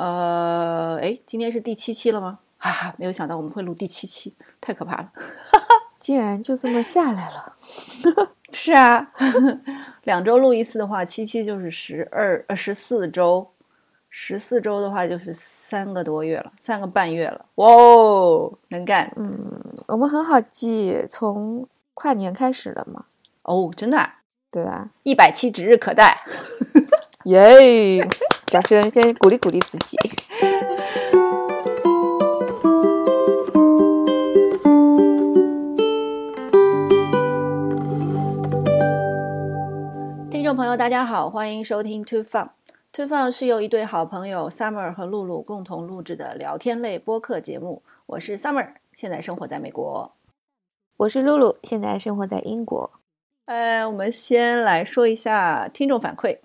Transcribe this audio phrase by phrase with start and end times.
[0.00, 2.38] 呃，哎，今天是第七期了吗？
[2.56, 5.12] 哈哈，没有想到我们会录第七期，太可怕了。
[6.00, 7.52] 竟然就这么下来了。
[8.50, 9.12] 是啊，
[10.04, 13.46] 两周录一次的话，七期就是十二呃十四周，
[14.08, 17.44] 十四周的话就是三个多月了，三个半月了。
[17.56, 19.12] 哇哦，能干。
[19.16, 19.38] 嗯，
[19.86, 23.04] 我们很好记，从跨年开始了嘛。
[23.42, 24.20] 哦，真的、啊，
[24.50, 24.88] 对吧？
[25.02, 26.22] 一百期指日可待。
[27.24, 28.08] 耶！
[28.50, 29.96] 掌声，先鼓励鼓励自己。
[40.28, 42.48] 听众朋友，大家好，欢迎收听 Two Fun。
[42.92, 47.84] Two Fun 是由一对好朋友 Summer 和露露共同录制的聊天类播客节目。
[48.06, 50.16] 我是 Summer，现在生活在美国。
[50.96, 52.90] 我是露露，现在生活在英国。
[53.44, 56.40] 呃，我们先来说一下听众反馈。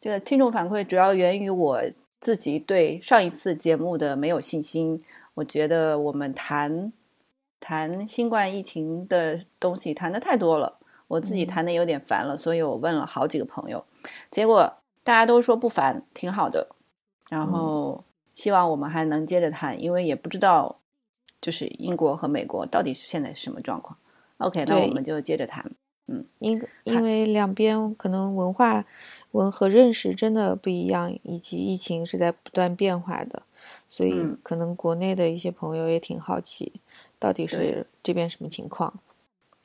[0.00, 1.82] 这个听众反馈主要源于我
[2.20, 5.04] 自己对上一次节目的没有信心。
[5.34, 6.90] 我觉得我们谈
[7.60, 13.84] 谈新冠疫情的东西谈的太多了，我自己谈的有点烦了，所以我问了好几个朋友，
[14.30, 16.68] 结果大家都说不烦，挺好的。
[17.28, 20.78] 然后希望我们还能接着谈，因为也不知道
[21.42, 23.98] 就是英国和美国到底是现在是什么状况。
[24.38, 25.70] OK，那我们就接着谈。
[26.06, 28.84] 嗯，因因为两边可能文化
[29.32, 33.42] 文和认识真的不一样，以及疫情是在不断变化的，
[33.88, 36.80] 所以可能国内的一些朋友也挺好奇，
[37.18, 39.00] 到底是这边什么情况。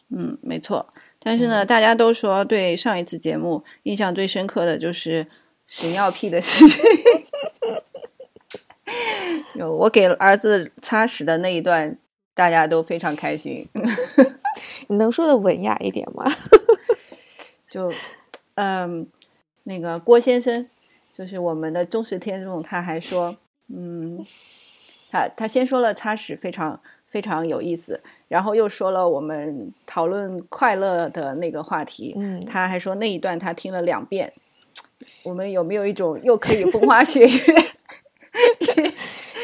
[0.10, 0.94] 嗯，没错。
[1.20, 5.26] 但是呢，大家都说对上一次节目印象最深刻的就是
[5.66, 6.84] 屎尿屁的事情。
[9.56, 11.98] 有我给儿子擦屎的那一段，
[12.36, 13.68] 大家都非常开心。
[14.88, 16.24] 你能说的文雅一点吗？
[17.68, 17.92] 就，
[18.54, 19.08] 嗯，
[19.66, 20.68] 那个郭先生，
[21.12, 23.36] 就是我们的忠实听众，他还说，
[23.68, 24.26] 嗯，
[25.12, 34.34] 他他先说了擦屎非常非常有意思，然后又说了我们讨论快乐的那个话题，嗯，他还说那一段他听了两遍。
[35.24, 37.38] 我们有没有一种又可以风花雪月，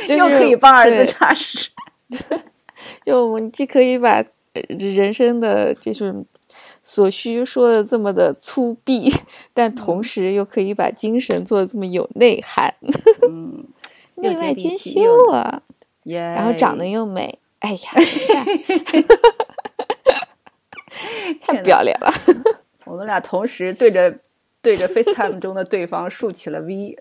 [0.15, 1.69] 又可以帮儿子擦屎？
[3.03, 4.23] 就我们既可以把。
[4.67, 6.13] 人生的就是
[6.83, 9.13] 所需说的这么的粗鄙，
[9.53, 12.73] 但同时又可以把精神做的这么有内涵，
[13.29, 13.65] 嗯，
[14.15, 15.61] 内外兼修啊，
[16.03, 17.79] 然后长得又美，哎呀，
[21.41, 22.11] 太不要脸了！
[22.85, 24.19] 我们俩同时对着
[24.61, 26.97] 对着 FaceTime 中的对方竖起了 V，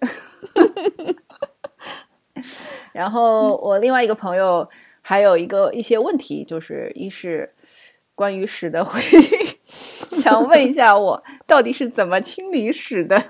[2.93, 4.69] 然后我另外一个朋友。
[5.03, 7.53] 还有一个一些问题，就是一是
[8.15, 9.50] 关于屎的回应，
[10.23, 13.23] 想问一下我到底是怎么清理屎的？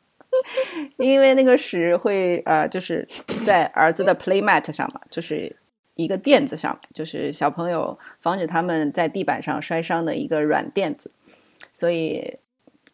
[0.96, 3.06] 因为那个屎会呃，就是
[3.44, 5.54] 在儿子的 playmat 上嘛，就是
[5.96, 11.10] 一个垫子上，就是小朋友防止他们在地板上摔伤的一个软垫子，
[11.74, 12.38] 所以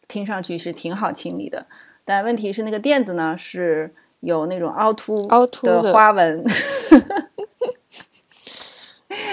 [0.09, 1.67] 听上去是挺好清理的。
[2.05, 6.45] 但问题是那个垫子呢是有那种凹凸凹凸的花纹。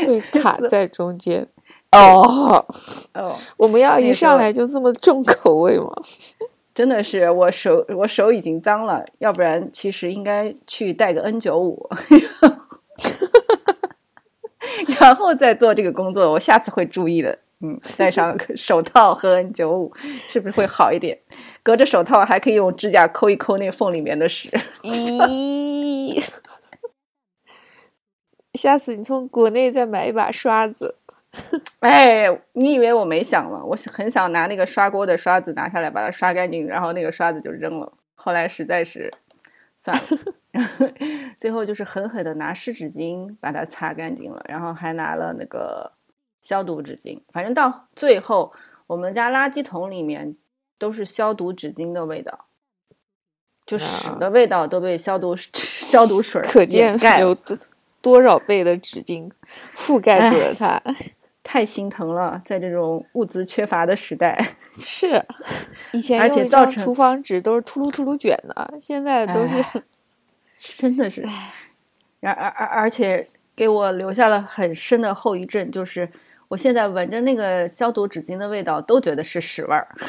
[0.06, 1.48] 会卡在中间
[1.92, 2.66] 哦
[3.14, 5.92] 哦，我们要一上来就这么重口味吗？
[6.74, 11.90] 真的是，我手我手已经脏了，要不然其实应该去带个 N 九五，
[15.00, 16.32] 然后再做这个工作。
[16.32, 17.40] 我下次会注意的。
[17.64, 19.94] 嗯，戴上手套和 N 九五，
[20.28, 21.20] 是不是会好一点？
[21.62, 24.50] 隔着手套还可以用指甲抠一抠那缝里面的屎。
[24.82, 26.24] 咦。
[28.56, 30.96] 下次你从国内再买一把刷子。
[31.80, 33.64] 哎，你以为我没想吗？
[33.64, 37.92] 我很想拿那个刷锅的刷子拿下来把它刷干净，然后那个刷子就扔了。
[38.16, 39.12] 后来实在是
[39.78, 40.04] 算了，
[41.40, 45.92] 最后就是狠狠的拿湿纸巾把它擦干净了，然后还拿了那个
[46.42, 47.20] 消毒纸巾。
[47.32, 48.54] 反正到最后，
[48.88, 50.36] 我们家垃圾桶里面
[50.78, 52.46] 都是消毒纸巾的味道，
[53.66, 57.36] 就屎的味道都被消毒 消毒水可见盖了。
[58.02, 59.30] 多少倍的纸巾
[59.78, 60.82] 覆盖住了它，
[61.44, 62.42] 太心疼了。
[62.46, 65.24] 在这种物资缺乏的时代， 是
[65.92, 69.84] 以前而且造成厨房纸都是秃噜秃噜卷的，现在都是
[70.58, 71.28] 真的是，
[72.20, 76.08] 然而而而且给我留下了很深的后遗症，就是
[76.48, 79.88] 我现在闻着那个消毒纸巾的味道，都觉得是屎味儿。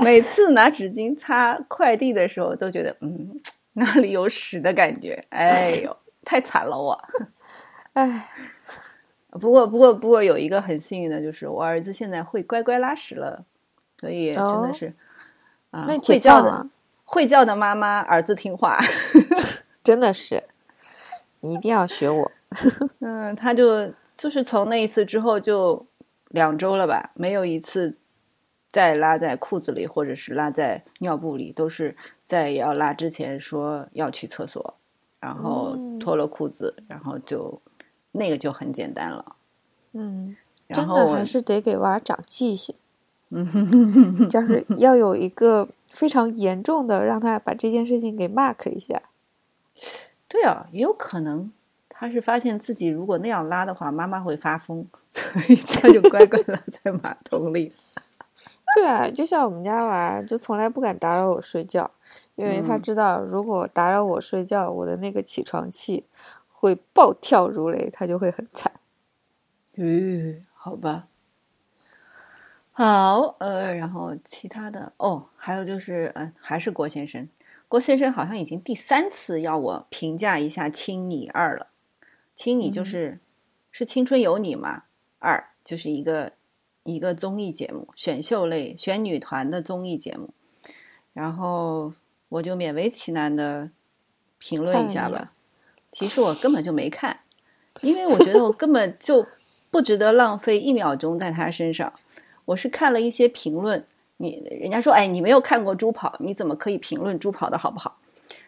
[0.00, 3.40] 每次拿纸巾擦快递的时候，都觉得嗯。
[3.76, 5.24] 哪里有屎的感觉？
[5.30, 6.96] 哎呦，太惨了我！
[7.94, 8.30] 哎，
[9.30, 13.44] 不过不过不过有一个很幸运的，就是我儿子现在会乖乖拉屎了，
[13.98, 14.94] 所以真的是，
[15.70, 16.66] 啊，那会叫的
[17.04, 18.78] 会叫的妈妈，儿子听话，
[19.82, 20.44] 真的是，
[21.40, 22.30] 你一定要学我。
[23.00, 25.86] 嗯，他就就是从那一次之后就
[26.28, 27.96] 两周了吧，没有一次
[28.70, 31.96] 再拉在裤子里或者是拉在尿布里，都是
[32.26, 34.74] 在要拉之前说要去厕所，
[35.20, 37.60] 然后脱了裤子，然后就
[38.14, 39.36] 那个就很简单了。
[39.92, 40.36] 嗯，
[40.70, 42.74] 真的还是得给娃长记性。
[43.30, 49.02] 嗯，就是要有一个非常严重的，让他把这件事情给 mark 一下。
[50.28, 51.50] 对啊，也有可能
[51.88, 57.72] 他是发现自己如果那样拉的话，妈妈会发疯， 所以他就乖乖拉在马桶里。
[58.76, 61.90] 对啊，就像我们家娃，就从来不敢打扰我睡觉，
[62.34, 66.04] 因为他知道如果打扰我睡觉，我的那个起床气
[66.64, 68.72] 会暴跳如雷，他就会很惨。
[69.74, 71.08] 嗯，好吧。
[72.72, 77.28] 好，呃，然后其他的哦，还有就是，嗯，还是郭先生。
[77.68, 81.66] 郭先生好像已经第三次要我评价一下《青你二》了，
[82.34, 83.20] 《青你》就是
[83.70, 84.84] 是《青春有你》嘛，
[85.18, 86.32] 二就是一个
[86.84, 90.30] 一个综艺节目，选秀类选女团的综艺节目。
[91.12, 91.92] 然后
[92.30, 93.70] 我就勉为其难的
[94.38, 95.32] 评论一下吧。
[95.94, 97.20] 其实我根本就没看，
[97.80, 99.24] 因为我觉得我根本就
[99.70, 101.92] 不值得浪费一秒钟在他身上。
[102.46, 103.86] 我是看了一些评论，
[104.16, 108.00] 你人家说，哎，你没有看过猪跑，你怎么可以评论猪跑的好不好？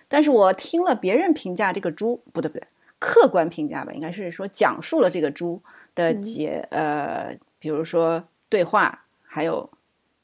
[0.09, 2.67] 但是我听了别人评价这个猪，不对不对，
[2.99, 5.63] 客观评价吧，应该是说讲述了这个猪
[5.95, 9.71] 的节，呃，比如说对话，还有，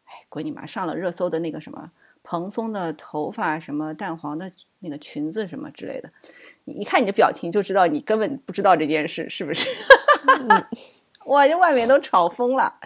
[0.07, 1.93] 哎，滚你妈，上了热搜的那个什么
[2.25, 9.69] 蓬松的头发，什么淡黄的那个裙子什么之类的，你一看你的表情就知道你根本不知道这件事，是不是？
[11.25, 11.47] 我！
[11.47, 12.79] 这外面都吵疯了，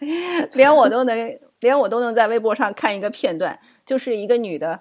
[0.53, 4.81] 连我都能，连我都能在微博上看一个片段，就是一个女的，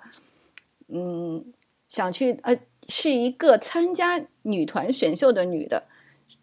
[0.89, 1.53] 嗯，
[1.87, 2.57] 想去呃，
[2.89, 5.85] 是一个参加女团选秀的女的，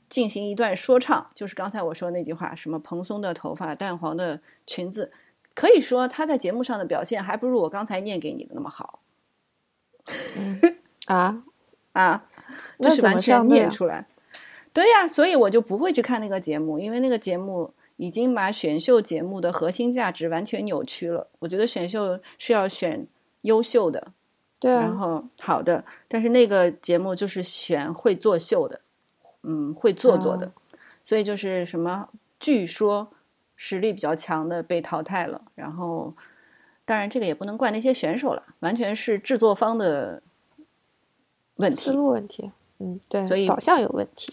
[0.09, 5.13] 进行一段说唱，就是刚才我说那句话，什么蓬松的头发、淡黄的裙子，
[5.55, 9.01] 可以说她在节目上的表现还不如我刚才念给你的那么好。
[11.07, 11.45] 啊
[11.93, 12.25] 啊，
[12.83, 14.07] 就是完全念出来。
[14.73, 21.29] 对呀，所以我就不会去看那个节目，因为那个节目已经把选秀节目的核心价值完全扭曲了。
[21.41, 23.07] 我觉得选秀是要选
[23.43, 24.13] 优秀的，
[24.59, 28.81] 对，然后好的，但是那个节目就是选会作秀的，
[29.43, 30.51] 嗯，会做作的，
[31.05, 32.09] 所以就是什么，
[32.41, 33.09] 据说
[33.57, 35.43] 实力比较强的被淘汰了。
[35.55, 36.15] 然后，
[36.87, 40.23] 当然这个也不能怪那些选手了，完全是制作方的
[41.57, 42.51] 问题，思路问题，
[42.83, 44.33] 嗯，对，所以导向有问题。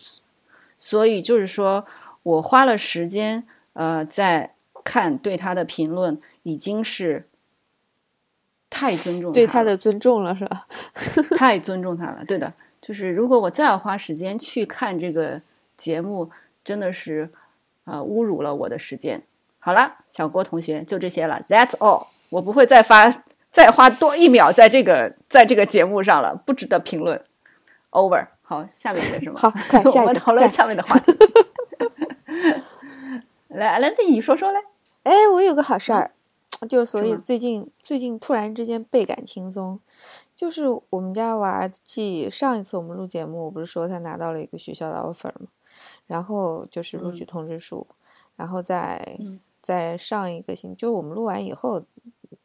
[0.81, 1.85] 所以就是说，
[2.23, 7.27] 我花了时间，呃，在看对他的评论，已经是
[8.69, 10.65] 太尊重对他的尊重了，是吧？
[11.37, 12.23] 太尊重他了。
[12.25, 15.41] 对的，就是如果我再要花时间去看这个
[15.75, 16.31] 节目，
[16.63, 17.29] 真的是
[17.83, 19.21] 呃侮辱了我的时间。
[19.59, 21.45] 好了，小郭同学，就这些了。
[21.49, 27.21] That's all，我不会再发再花多一秒在这个在这个节目上了，不值得评论。
[27.91, 28.27] Over。
[28.49, 29.39] 好，下面的是吗？
[29.39, 31.11] 好，看 下我们讨论下面的话题。
[33.49, 34.57] 来，来，那你说说嘞？
[35.03, 36.09] 哎，我有个好事儿，
[36.67, 39.79] 就所以最近最近突然之间倍感轻松，
[40.35, 45.45] 就是我们家娃继上一次我们录节目，我不是说他拿到了一个学校的 offer 吗？
[46.07, 47.85] 然后就是录取通知书，
[48.35, 49.15] 然后在
[49.61, 51.83] 在上一个星，就我们录完以后。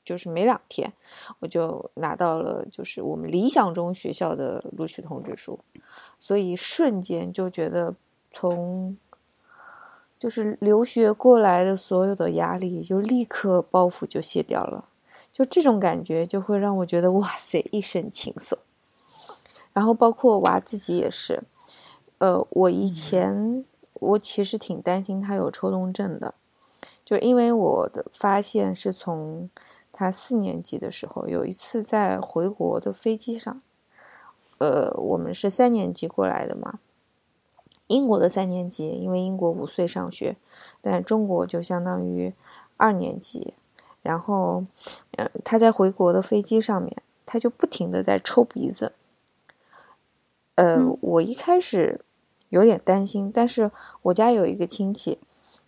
[0.04, 0.92] 就是没两天，
[1.40, 5.58] 我就拿到了就是我们理想中学校的录取通知书，
[6.18, 7.94] 所以瞬间就觉得
[8.30, 8.96] 从
[10.18, 14.88] 就是留学过来的所有的压力就立刻包袱就卸掉了，
[15.30, 18.58] 就这种感觉就会让我觉得哇塞一身轻松。
[19.74, 21.42] 然后包括娃自己也是，
[22.18, 23.64] 呃，我以前
[23.94, 26.34] 我其实挺担心他有抽动症的，
[27.04, 29.50] 就因为我的发现是从。
[29.96, 33.62] 他四年级的时候，有一次在回国的飞机上，
[34.58, 36.80] 呃，我们是三年级过来的嘛。
[37.86, 40.36] 英国的三年级，因为英国五岁上学，
[40.80, 42.32] 但中国就相当于
[42.76, 43.54] 二年级。
[44.02, 44.64] 然后，
[45.16, 48.92] 嗯，他在回国的飞机上面，他就不停的在抽鼻子。
[50.56, 52.00] 呃，我一开始
[52.48, 53.70] 有点担心，但是
[54.02, 55.18] 我家有一个亲戚，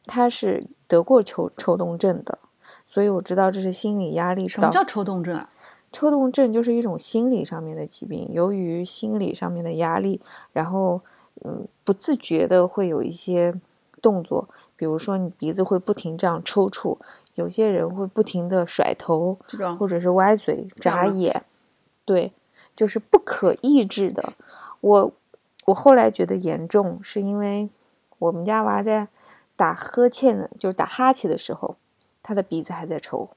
[0.06, 2.38] 他是得过抽抽动症的。
[2.96, 4.48] 所以我知道这是心理压力。
[4.48, 5.50] 什么叫抽动症啊？
[5.92, 10.18] 抽动症就是一种心理上面的疾病，由于心理上面的压力，
[10.54, 11.02] 然后
[11.44, 13.52] 嗯不自觉的会有一些
[14.00, 16.96] 动作，比如说你鼻子会不停这样抽搐，
[17.34, 19.36] 有些人会不停的甩头，
[19.78, 21.42] 或者是歪嘴、眨眼，
[22.06, 22.32] 对，
[22.74, 24.32] 就是不可抑制的。
[24.80, 25.12] 我
[25.66, 27.68] 我后来觉得严重，是因为
[28.18, 29.08] 我们家娃在
[29.54, 31.76] 打呵欠的，就是打哈欠的时候，
[32.26, 33.30] 他的鼻子还在抽，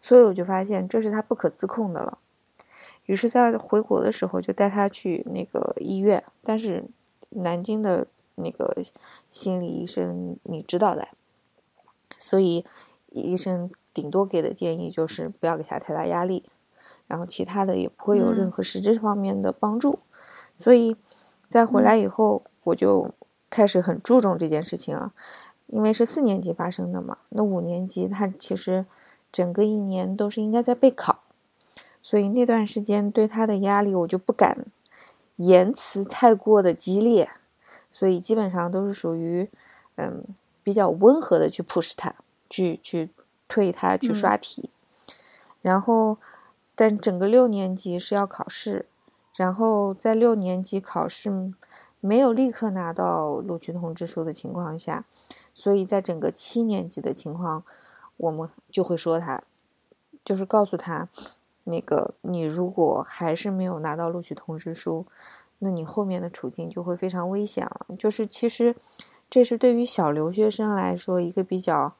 [0.00, 2.18] 所以我就发现这是他不可自控的了。
[3.06, 6.84] 于是，在回国的时候就带他去那个医院，但是
[7.30, 8.06] 南京的
[8.36, 8.80] 那个
[9.28, 11.08] 心理医生你知道的，
[12.16, 12.64] 所以
[13.08, 16.48] 医生顶多给的建议就是不要给他太大压力，
[17.08, 19.98] 然后其他的也不会有任嗯何实质方面的帮助。
[20.56, 20.96] 所以
[21.48, 23.10] 在回来以后，我就
[23.48, 25.12] 开始很注重这件事情了，
[25.72, 28.84] 因为是四年级发生的嘛，那五年级他其实
[29.30, 31.20] 整个一年都是应该在备考。
[32.02, 34.66] 所以那段时间对他的压力，我就不敢
[35.36, 37.30] 言辞太过的激烈，
[37.92, 39.48] 所以基本上都是属于
[39.96, 40.24] 嗯
[40.62, 42.14] 比较温和的去 push 他，
[42.48, 43.10] 去去
[43.46, 44.70] 推他去刷题。
[45.60, 46.16] 然后，
[46.74, 48.86] 但整个六年级是要考试，
[49.36, 51.52] 然后在六年级考试
[52.00, 55.04] 没有立刻拿到录取通知书的情况下，
[55.54, 57.64] 所以在整个七年级的情况，
[58.16, 59.42] 我们就会说他，
[60.24, 61.08] 就是告诉他。
[61.64, 65.06] 那个，你如果还是没有拿到录取通知书，
[65.58, 67.86] 那你后面的处境就会非常危险了。
[67.98, 68.74] 就是其实，
[69.28, 71.94] 这是对于小留学生来说一个比较，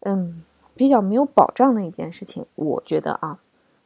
[0.00, 0.42] 嗯，
[0.74, 2.46] 比较没有保障的一件事情。
[2.54, 3.38] 我觉得啊，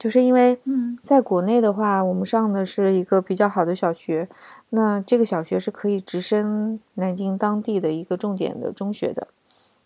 [0.04, 4.28] 就是因为嗯在国内的话，我们上的是一个比较好的小学，
[4.68, 9.28] 那这个小学是可以直升南京当地的一个重点的中学的，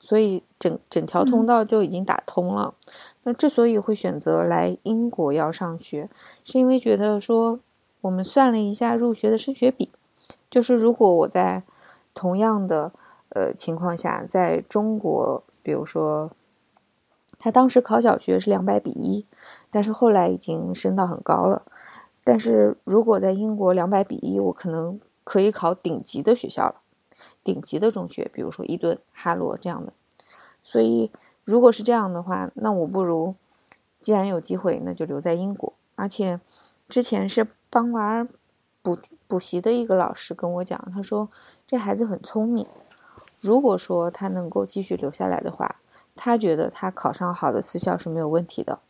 [0.01, 2.75] 所以整整条通道就已经打通了。
[3.23, 6.11] 那之所以会选择来英国要上学，
[6.43, 7.61] 是因为觉得说，
[8.01, 9.89] 我们算了一下入学的升学比，
[10.51, 11.63] 就是如果我在
[12.13, 12.91] 同样的
[13.29, 16.33] 呃情况下，在中国，比如说
[17.39, 19.25] 他当时考小学是两百比一，
[19.71, 21.63] 但是后来已经升到很高了。
[22.25, 26.75] 但是如果在英国两百比一，我可能可以考顶级的学校了，
[27.43, 29.93] 顶级的中学，比如说伊顿、哈罗这样的。
[30.63, 31.11] 所以。
[31.51, 33.35] 如果是这样的话，那我不如，
[34.03, 35.73] 既然有机会，那就留在英国。
[35.95, 36.39] 而且，
[36.91, 38.29] 之前是帮娃儿
[38.83, 41.31] 补补习的一个老师跟我讲，他说
[41.67, 42.67] 这孩子很聪明，
[43.41, 45.77] 如果说他能够继续留下来的话，
[46.15, 48.81] 他觉得他考上好的私校是没有问题的。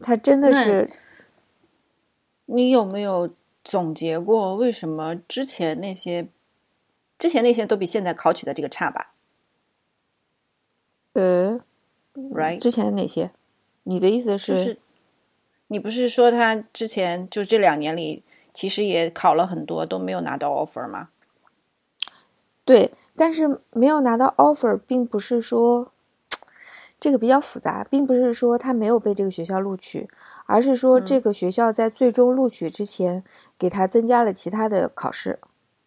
[0.00, 0.90] 他真的是，
[2.46, 3.30] 你有没有
[3.62, 6.28] 总结过为什么之前那些，
[7.18, 9.14] 之前那些都比现在考取的这个差吧？
[11.12, 11.60] 呃
[12.14, 13.30] ，right，之前哪些？
[13.84, 14.54] 你的意思是？
[14.54, 14.78] 就是
[15.68, 18.22] 你不是说他之前就这两年里，
[18.52, 21.08] 其实也考了很多，都没有拿到 offer 吗？
[22.66, 25.92] 对，但是没有拿到 offer，并不是说
[26.98, 30.08] 这个比较复杂，并不是说他没有被这个学校录取，
[30.46, 33.22] 而是说这个学校在最终录取之前
[33.58, 35.38] 给他增加了其他的考试。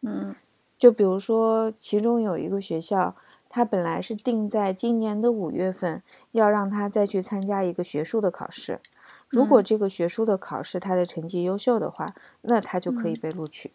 [0.01, 0.35] 嗯，
[0.77, 3.15] 就比如说，其中有一个学校。
[3.49, 8.81] 他本来是定在今年的五月份要让他再去参加一个学术的考试，
[9.29, 13.71] 如果这个学术的考试他的成绩优秀的话，那他就可以被录取。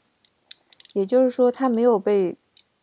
[0.92, 2.36] 也就是说，他没有被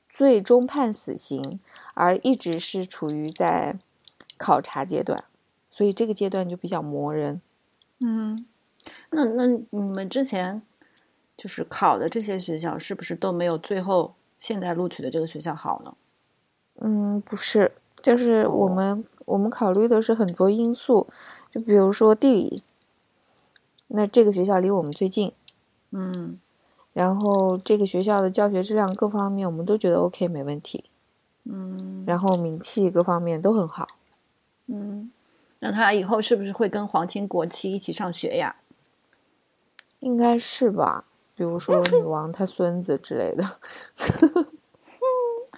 [0.09, 1.59] 最终判死刑，
[1.93, 3.77] 而一直是处于在
[4.39, 5.24] 考察阶段，
[5.69, 7.39] 所以这个阶段就比较磨人。
[8.00, 8.48] 嗯，
[9.12, 10.63] 那那你们之前
[11.38, 15.93] 就是考的这些学校，是不是都没有最后现在录取的这个学校好呢？
[16.81, 21.08] 嗯，不是，就是我们、哦、我们考虑的是很多因素，
[21.51, 22.63] 就比如说地理，
[23.88, 25.34] 那这个学校离我们最近，
[25.91, 26.39] 嗯，
[26.93, 30.86] 然后这个学校的教学质量各方面我们都觉得 OK 没问题，
[31.43, 33.86] 嗯，然后名气各方面都很好，
[34.71, 35.11] 嗯，
[35.59, 38.55] 那他以后是不是会跟皇亲国戚一起上学呀？
[39.99, 43.43] 应该是吧，比如说 女王她孙子之类的。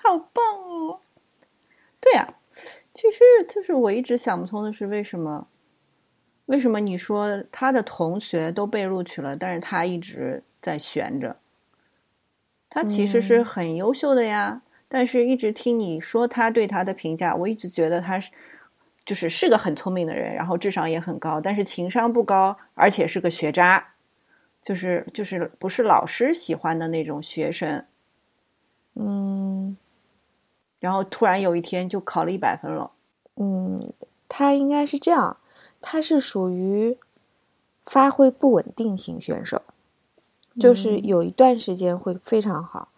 [0.03, 0.99] 好棒哦！
[1.99, 2.27] 对呀、啊，
[2.91, 5.47] 其实就是我一直想不通的是，为什么
[6.47, 11.37] 为什么你说他的同学都被录取了，但是他一直在悬着？
[12.67, 18.31] 他其实是很优秀的呀，嗯、但是一直听你说他对他的评价，我一直觉得他是
[19.05, 23.93] 就是是个很聪明的人，然后智商也很高，但是情商不高，而且是个学渣，
[24.61, 27.85] 就是就是不是老师喜欢的那种学生。
[28.95, 29.77] 嗯。
[30.79, 32.91] 然后突然有一天就考了一百分了。
[33.35, 33.93] 嗯，
[34.27, 35.37] 他应该是这样，
[35.79, 36.97] 他是属于
[37.83, 39.61] 发挥不稳定型选手，
[40.59, 42.89] 就是有一段时间会非常好，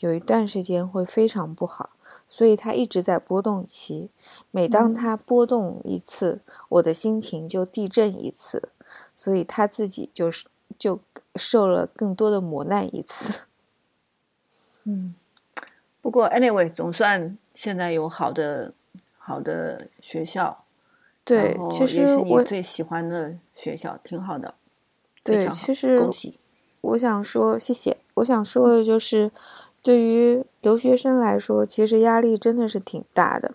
[0.00, 1.88] 有一段时间会非常不好。
[2.30, 4.08] 所以它一直在波动期。
[4.52, 8.68] 每当它波动一次，我的心情就地震一次，
[9.16, 10.46] 所以他自己就是
[10.78, 11.00] 就
[11.34, 13.46] 受了更多的磨难一次。
[14.86, 15.14] 嗯，
[16.00, 18.72] 不过 anyway 总算现在有好的
[19.18, 20.64] 好的学校，
[21.24, 24.54] 对，其实我最喜欢的学校挺好的。
[25.24, 26.38] 对，其实恭喜。
[26.82, 27.98] 我想说，谢谢。
[28.14, 29.30] 我想说的就是，
[29.82, 33.54] 对于留学生来说，其实压力真的是挺大的。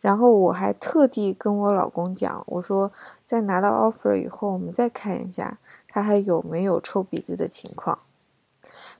[0.00, 2.92] 然后我还特地跟我老公讲，我说
[3.24, 8.00] 在拿到 offer 以后，我们再看一下他还有没有抽鼻子的情况。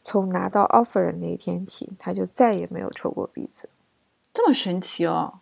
[0.03, 3.69] 从拿到 offer 的那一天起，他就再也没有抽过鼻子。
[4.33, 5.41] 这么神奇哦！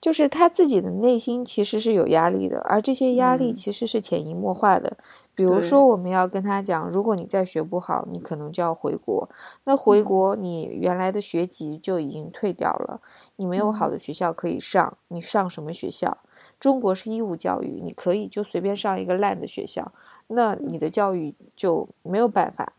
[0.00, 4.96] 就是他自己的内心其实是有压力的，而这些压力其实是潜移默化的。
[5.34, 9.28] 比如说，我们要跟他讲，如果你再学不好，你可能就要回国。
[9.64, 13.00] 那回国，你原来的学籍就已经退掉了，
[13.36, 14.96] 你没有好的学校可以上。
[15.08, 16.18] 你上什么学校？
[16.60, 19.90] 中国是义务教育，你可以就随便上一个烂的学校，
[20.28, 22.74] 那你的教育就没有办法，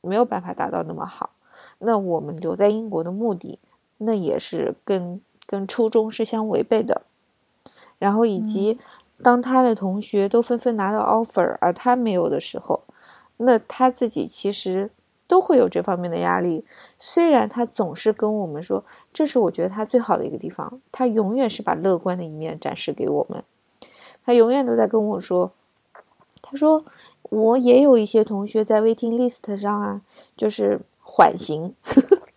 [0.00, 1.30] 没有办法达到那么好。
[1.80, 3.58] 那我们留在英国的目的，
[3.98, 5.20] 那也是跟。
[5.46, 7.02] 跟初衷是相违背的，
[7.98, 8.78] 然后以及
[9.22, 12.82] 当他的同学都纷纷拿到 offer，而他没有的时候，
[13.36, 14.90] 那他自己其实
[15.26, 16.64] 都会有这方面的压力。
[16.98, 23.42] 虽然他总是跟我们说，这是我觉得他最好的一个地方，他永远是把乐观的一面展示给我们。
[24.24, 25.52] 他永远都在跟我说，
[26.42, 26.84] 他说
[27.22, 30.02] 我也有一些同学在 waiting list 上啊，
[30.36, 31.74] 就是缓刑，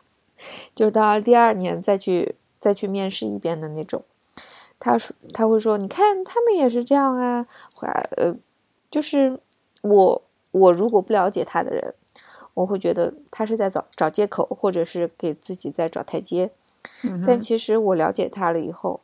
[0.76, 2.36] 就到第二年再去。
[2.60, 4.04] 再去面试一遍的那种，
[4.80, 7.48] 他说他会说，你看他们也是这样啊，
[8.18, 8.36] 呃，
[8.92, 9.40] 就是
[9.82, 11.94] 我我如果不了解他的人，
[12.54, 16.52] 我会觉得他是在找找借口，或者是给自己在找台阶。
[17.26, 19.02] 但其实我了解他了以后，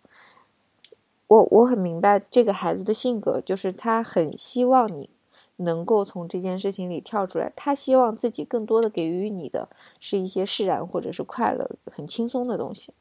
[1.28, 5.10] 我我很明白这个孩子的性格，就是他很希望你
[5.58, 12.94] 能够从这件事情里跳出来，他希望自己更多的给予你的是一些释然或者是快乐，很轻松的东西。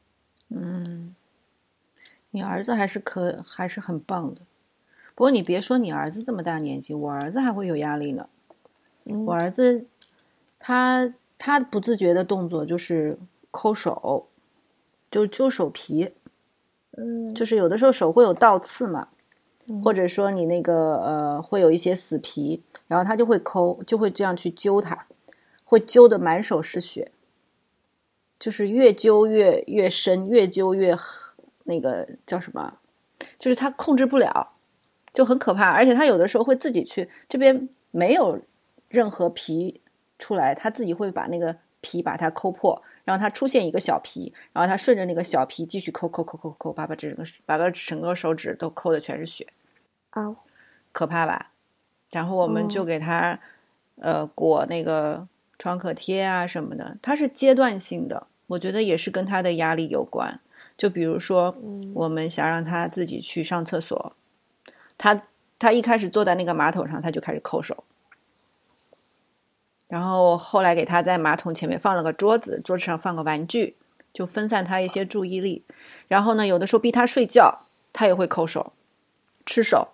[0.49, 1.15] 嗯，
[2.31, 4.41] 你儿子还是可还是很棒的。
[5.13, 8.29] 不过你别说你儿子这么大年纪，我儿子还会有压力呢。
[9.03, 9.85] 我儿子
[10.59, 13.17] 他他不自觉的动作就是
[13.51, 14.27] 抠手，
[15.09, 16.13] 就揪手皮。
[16.97, 19.09] 嗯，就是有的时候手会有倒刺嘛，
[19.83, 25.05] 或者说你那个呃会有一些死皮，然后他就会抠，就会这样去揪它，
[25.65, 27.11] 会揪的满手是血。
[28.45, 30.95] 就是越揪越越深，越揪越
[31.63, 32.77] 那个叫什么？
[33.39, 34.51] 就是他控制不了，
[35.11, 35.71] 就很可怕。
[35.71, 38.39] 而且他有的时候会自己去这边没有
[38.87, 39.81] 任何皮
[40.19, 49.47] 出来，他自己会把那个皮把它抠破，然后它出现一个小皮，然后他顺着那个小皮继续抠抠抠抠抠，把把整个把个整个手指都抠的全是血
[50.11, 50.35] 啊，
[50.91, 51.49] 可怕吧？
[52.11, 53.39] 然后我们就给他
[53.95, 55.27] 呃裹那个。
[55.57, 60.39] 创可贴啊什么的，它是阶段性的，我觉得也是跟他的压力有关。
[60.77, 61.55] 就比如说，
[61.93, 64.13] 我们想让他自己去上厕所，
[64.97, 65.23] 他
[65.57, 67.85] 他一开始坐在那个马桶上，他就开始抠手。
[69.87, 73.77] 然后后来给他在马桶前面放了个桌子，桌子上放个玩具，
[74.11, 75.63] 就分散他一些注意力。
[76.09, 78.73] 然后呢，有的时候逼他睡觉，他也会抠手、
[79.45, 79.89] 吃手。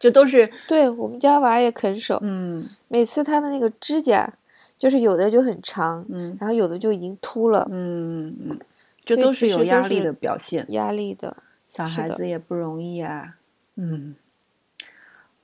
[0.00, 4.34] 就都是对我们家娃也啃手，嗯，每次他的那个指甲。
[4.78, 8.60] 就是有的就很长，嗯，然后有的就已经秃了，嗯嗯，
[9.04, 11.36] 这都是有压力的表现，压力的，
[11.68, 13.36] 小孩子也不容易啊，
[13.76, 14.14] 嗯，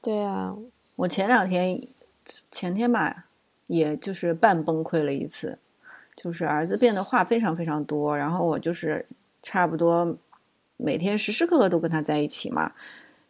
[0.03, 0.55] 对啊，
[0.97, 1.81] 我前两天
[2.51, 3.25] 前天吧，
[3.68, 5.59] 也就是半崩溃了一次，
[6.14, 9.07] 就是儿子变得话非常非常多，然后我就是
[9.42, 10.16] 差不多
[10.77, 12.73] 每天时时刻刻都跟他在一起嘛，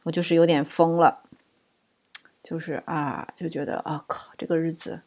[0.02, 1.22] 我就是有点疯了，
[2.42, 5.00] 就是啊，就觉得啊靠，这个日子。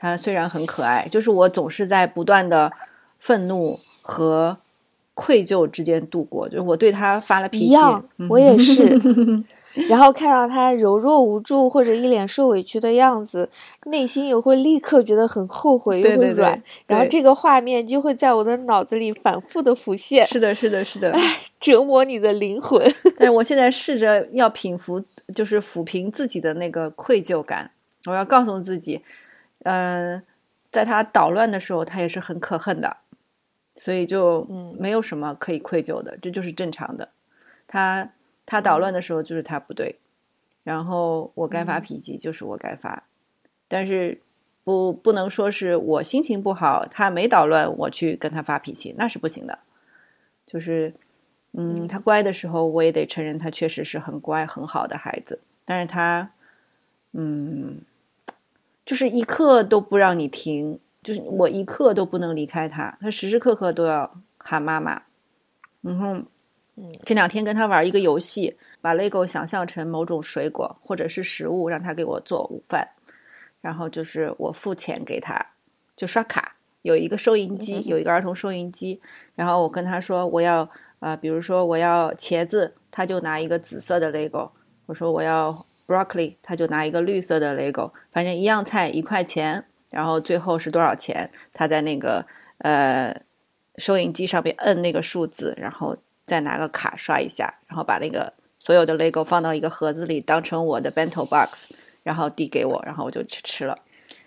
[0.00, 2.70] 他虽然很可爱，就是我总是在不断的
[3.18, 4.56] 愤怒和
[5.12, 6.48] 愧疚之间度过。
[6.48, 9.44] 就是我对他发了脾气，一样，我也是。
[9.88, 13.48] 然后看到他柔弱无助或者一脸受委屈的样子，
[13.86, 16.60] 内心也会立刻觉得很后悔，又会软。
[16.86, 20.24] 然后这个画面就会在我的脑子里反复的浮现。
[20.26, 21.10] 是的，是的，是的。
[21.10, 22.80] 唉，折磨你的灵魂。
[23.16, 25.02] 但是我现在试着要平复，
[25.34, 27.70] 就是抚平自己的那个愧疚感。
[28.06, 29.00] 我要告诉自己。
[29.64, 30.22] 嗯，
[30.70, 32.98] 在他捣乱的时候，他也是很可恨的，
[33.74, 37.08] 所以就嗯，没有什么可以愧疚的，这就是正常的。
[37.66, 38.12] 他
[38.46, 39.96] 他捣乱的时候就是他不对，
[40.62, 43.02] 然后我该发脾气就是我该发，
[43.66, 44.20] 但是
[44.64, 49.58] 不不能说是我心情不好，他没捣乱，我去跟他发脾气，那是不行的。
[50.46, 50.94] 就是
[51.52, 56.30] 嗯，他乖的时候，我也得承认他确实是很乖很好的孩子，但是他
[57.12, 57.80] 嗯，
[58.88, 65.02] 就是一刻都不让你停，就是我一刻都不能离开他，他时时刻刻都要喊妈妈。
[65.82, 66.14] 然后，
[66.76, 68.56] 嗯，这两天跟他玩一个游戏。
[68.80, 72.90] 把 LEGO 想象成某种水果或者是食物，让他给我做午饭，
[73.60, 75.34] 然后就是我付钱给他，
[75.96, 79.00] 就刷卡，有一个收银机，有一个儿童收银机，
[79.34, 80.70] 然后我跟他说我要
[81.00, 84.50] 啊，比如说我要茄子，他就拿一个紫色的 LEGO，
[84.86, 92.24] 我说我要 broccoli，他就拿一个绿色的 LEGO，反正一样菜一块钱，然后最后是多少钱，他在那个
[92.58, 93.22] 呃
[93.76, 95.96] 收银机上面摁那个数字，然后
[96.26, 98.34] 再拿个卡刷一下，然后把那个。
[98.60, 101.70] 所有的 LEGO 放到一个盒子里，当成我的 bento box，
[102.02, 103.78] 然后递给我，然后我就去吃了。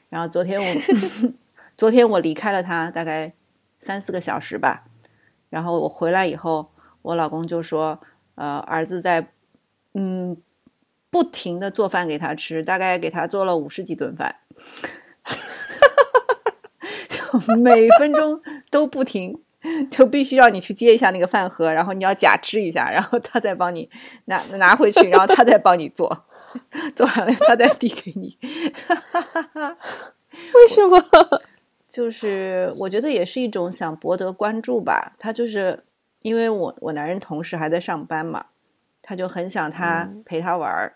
[0.07, 0.81] 然后昨天我，
[1.75, 3.33] 昨天我离开了他大概
[3.81, 4.85] 三四个小时吧。
[5.49, 6.71] 然后我回来以后，
[7.01, 7.99] 我老公就说
[8.35, 9.27] ：“呃，儿子在
[9.95, 10.37] 嗯
[11.11, 14.37] 不停的做饭给他吃，大概给他做了五十几顿饭，
[17.07, 17.21] 就
[17.61, 19.43] 每分钟都不停。”
[19.91, 23.87] 就必须要你去接一下那个饭盒，然后你要假吃一下，然后他再帮你
[24.25, 26.25] 拿拿回去，然后他再帮你做，
[26.97, 28.35] 做完了他再递给你。
[30.55, 30.99] 为什么？
[31.87, 35.13] 就是我觉得也是一种想博得关注吧。
[35.19, 35.83] 他就是
[36.23, 38.47] 因为我我男人同事还在上班嘛，
[39.03, 40.95] 他就很想他陪他玩儿，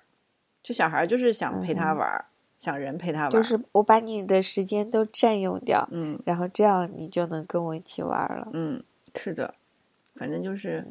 [0.66, 2.26] 就小孩就是想陪他玩儿。
[2.58, 8.82] 想人陪他玩，就是我把你的时间都占用掉，嗯，然后这样你就能跟我一起玩了，嗯，
[9.14, 9.56] 是的，
[10.16, 10.88] 反正就是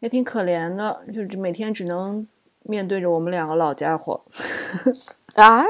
[0.00, 2.26] 也挺可怜的，就是每天只能
[2.62, 4.24] 面对着我们两个老家伙
[5.36, 5.62] 啊。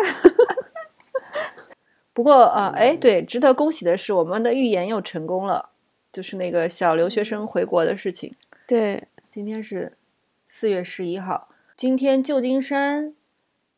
[2.12, 5.70] 不过啊，哎，对，值得恭喜的是，我们的预言又成功了，
[6.12, 8.36] 就是那个小留学生回国的事情。
[8.68, 9.98] 对，今天是
[10.44, 11.48] 四月十一号，
[11.82, 13.12] 今天旧金山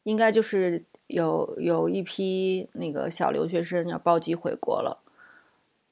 [0.02, 0.84] 应该就是。
[1.06, 5.02] 有有一批那个小留学生要包机回国了，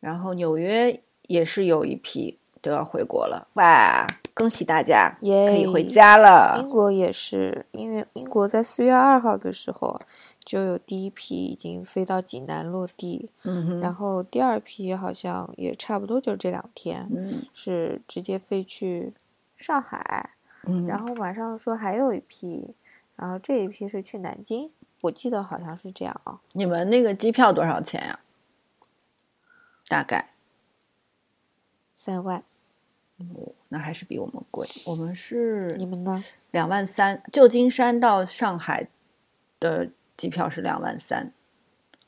[0.00, 4.06] 然后纽约也是有一批都要回国了，哇！
[4.32, 6.58] 恭喜大家，可以回家了。
[6.58, 10.00] 英国也是，因为英国在四月二号的时候
[10.42, 19.12] 就有第一批已经飞到济南落地，嗯然后第二批好像也差不多就这两天，嗯，是直接飞去
[19.58, 20.30] 上海，
[20.66, 22.74] 嗯，然后晚上说还有一批，
[23.16, 24.70] 然后这一批是去南京。
[25.00, 26.40] 我记得好像是这样啊。
[26.52, 28.20] 你们那个机票多少钱呀？
[29.88, 30.30] 大概
[31.94, 32.44] 三万。
[33.18, 34.68] 哦，那还是比我们贵。
[34.86, 36.22] 我们是你们呢？
[36.52, 37.22] 两万三。
[37.32, 38.88] 旧金山到上海
[39.58, 41.32] 的机票是两万三。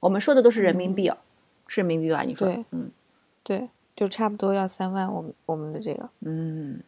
[0.01, 1.19] 我们说的都是人民币哦，
[1.67, 2.23] 是人民币吧？
[2.23, 2.47] 你说？
[2.47, 2.91] 对，嗯，
[3.43, 5.13] 对，就差不多要三万。
[5.13, 6.81] 我们我们的这个，嗯。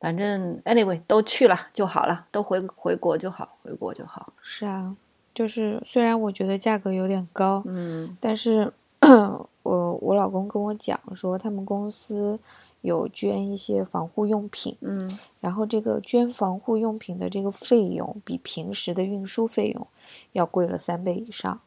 [0.00, 4.32] 反正 anyway 都去了就好了，都回回国就好，回国就好。
[4.42, 4.96] 是啊，
[5.34, 8.72] 就是虽然我觉得价格有点高，嗯，但是
[9.62, 12.38] 我我老公跟我讲说，他们公司
[12.82, 19.86] 有捐一些防护用品，嗯，然后这个捐防护用品的这个费用比平时的运输费用
[20.32, 21.60] 要贵了三倍以上，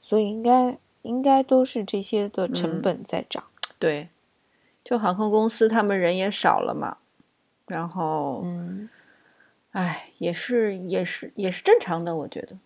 [0.00, 3.42] 所以应该应该都是这些的成本在涨。
[3.78, 4.08] 对，
[4.84, 6.98] 就航空公司他们人也少了嘛。
[7.68, 8.88] 然后，嗯，
[9.70, 12.58] 哎，也是，也是，也是正常的，我觉得。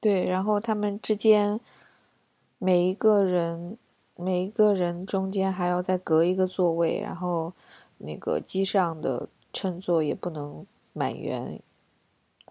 [0.00, 1.60] 对，然后他们之间
[2.58, 3.76] 每一个人，
[4.16, 7.52] 每一个人中间还要再隔一个座位，然后
[7.98, 11.60] 那个机上的乘坐也不能满员，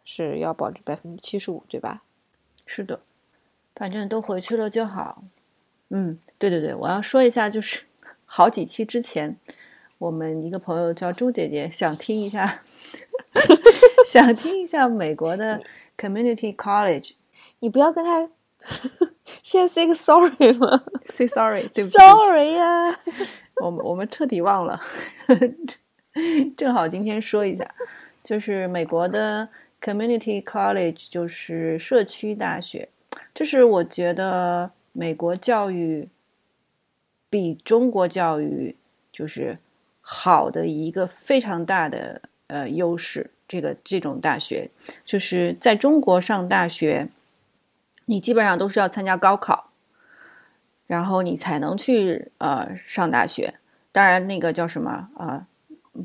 [0.06, 2.04] 是要保持百分之七十五，对吧？
[2.66, 3.02] 是的，
[3.76, 5.24] 反正都回去了就好。
[5.90, 7.84] 嗯，对对对，我要说一下，就是
[8.26, 9.38] 好几期之前。
[10.02, 12.64] 我们一个朋友叫朱姐姐，想听一下，
[14.04, 15.62] 想听一下美国的
[15.96, 17.12] community college。
[17.60, 18.28] 你不要跟他
[19.44, 23.00] 先 say 个 sorry 吗？say sorry，对不起，sorry 呀。
[23.58, 24.82] 我们我们彻底忘了，
[26.58, 27.72] 正好今天说一下，
[28.24, 32.90] 就是美国的 community college，就是社区大学。
[33.36, 36.10] 这是我觉得美国教育
[37.30, 38.76] 比中国教育
[39.12, 39.60] 就是。
[40.02, 44.70] 好的一个非常大的呃优势，这个这种大学
[45.06, 47.08] 就是在中国上大学，
[48.06, 49.72] 你基本上都是要参加高考，
[50.88, 53.56] 然后你才能去呃上大学。
[53.92, 55.48] 当然，那个叫什么啊，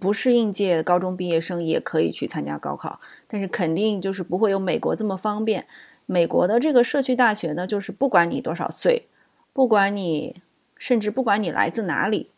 [0.00, 5.66] 不是应届高中毕业生也可以去参加高考，但是肯定就是不会有美国这么方便。
[6.04, 9.08] 美国的这个社区大学呢，就是不管你多少岁，
[9.52, 10.42] 不管你
[10.76, 12.30] 甚至不管你来自哪里。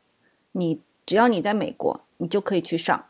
[0.53, 3.07] 你只要你在美国，你就可以去上。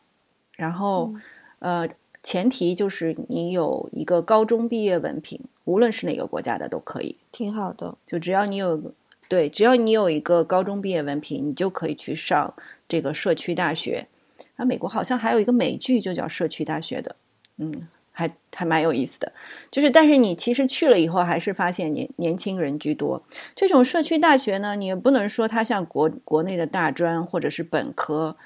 [0.57, 1.13] 然后，
[1.59, 1.89] 呃，
[2.23, 7.17] 前提就是你有一个高中毕业文凭，无论是哪个国家的都可以。
[7.33, 8.95] 挺好的，就只要你有
[9.29, 12.55] 对，只要你有一个高中毕业文凭，你就可以去上
[12.89, 14.07] 这个社区大学。
[14.55, 17.17] 啊，美国好像还有一个美剧就叫《社区大学》的，
[17.57, 19.33] 嗯，还还蛮有意思的。
[19.71, 23.23] 就是，但是你其实去了以后，还是发现年年轻人居多。
[23.55, 28.37] 这种社区大学呢，你也不能说它像国国内的大专或者是本科，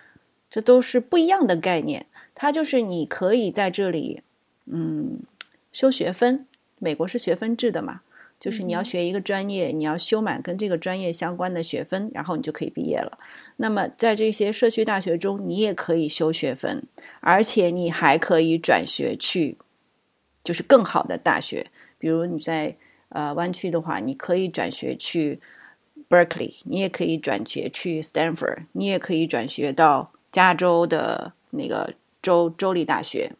[0.50, 2.04] 这都是不一样的概念。
[2.34, 4.20] 它就是你可以在这里，
[4.66, 5.20] 嗯，
[5.72, 6.46] 修学分。
[6.78, 8.02] 美国是学分制的嘛，
[8.40, 13.16] 就是你要学一个专业，你要修满跟这个专业相关的学分，然后你就可以毕业了。
[13.62, 16.82] 那么在这些社区大学中，你也可以修学分，
[17.20, 19.56] 而且你还可以转学去，
[20.42, 21.70] 就是更好的大学。
[21.96, 22.76] 比如你在
[23.10, 25.40] 呃湾区的话，你可以转学去
[26.08, 33.30] Berkeley，你也可以转学去 Stanford，你也可以转学到加州的那个州州立大学。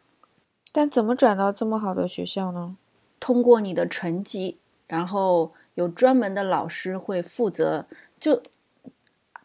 [0.71, 2.77] 但怎么转到这么好的学校呢？
[3.19, 4.57] 通过你的成绩，
[4.87, 7.85] 然后有专门的老师会负责
[8.17, 8.41] 就。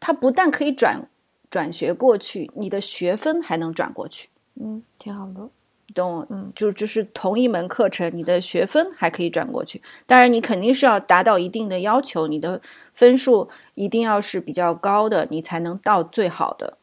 [0.00, 1.08] 他不但可以转
[1.50, 4.28] 转学过去，你的学分还能转过去，
[4.60, 5.48] 嗯，挺好的，
[5.94, 6.26] 懂？
[6.28, 9.80] 嗯，就就是同一门课程，你的学分还可以转过去。
[10.06, 12.60] 当然，你肯定是要达到一定的要求，你的
[12.92, 16.76] 分数一定要是比较高的，你才能到最好的。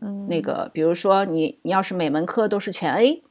[0.00, 3.22] 嗯，那个，比如说你你要是每门课都是全 A，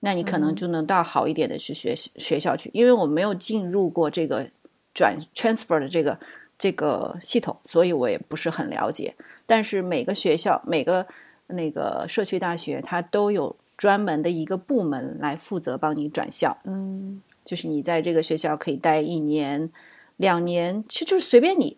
[0.00, 2.70] 那你可能就能到好一点的去学学校去。
[2.74, 4.50] 因为我没有进入过这个
[4.92, 6.18] 转 transfer 的这个。
[6.58, 9.14] 这个系统，所以我也不是很了解。
[9.46, 11.06] 但是每个学校、每个
[11.48, 16.56] 那个社区大学，它都有专门的一个部门来负责帮你转校。
[16.64, 19.70] 嗯，就是你在这个学校可以待一年、
[20.16, 21.76] 两年，其实就是随便你。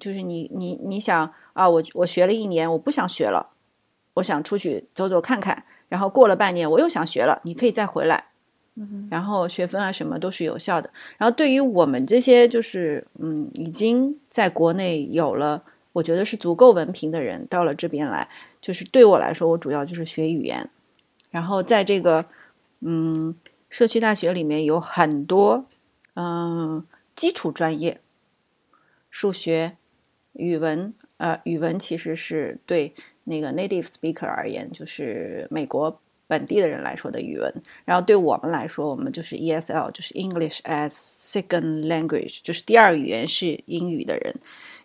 [0.00, 3.50] 就是你你你想啊，我我学了一年，我不想学了，
[4.14, 5.64] 我想出去走走看看。
[5.88, 8.24] 然后过了半年，我又想学了，你可以再回来。
[9.08, 10.90] 然后学分啊什么都是有效的。
[11.16, 18.28] 然后对于我们这些就是嗯已经在国内有了，我觉得是足够文凭的人，到了这边来，
[18.60, 20.68] 就是对我来说，我主要就是学语言。
[21.30, 22.26] 然后在这个
[22.80, 23.34] 嗯
[23.70, 25.66] 社区大学里面有很多
[26.14, 26.84] 嗯
[27.14, 28.00] 基础专业，
[29.08, 29.76] 数学、
[30.32, 36.00] 语文，呃语文其实是对那个 native speaker 而言，就是美国。
[36.26, 44.34] 本地的人来说的语文，然后对我们来说，我们就是 ESL，就是 English as Second Language，就是第二语言是英语的人，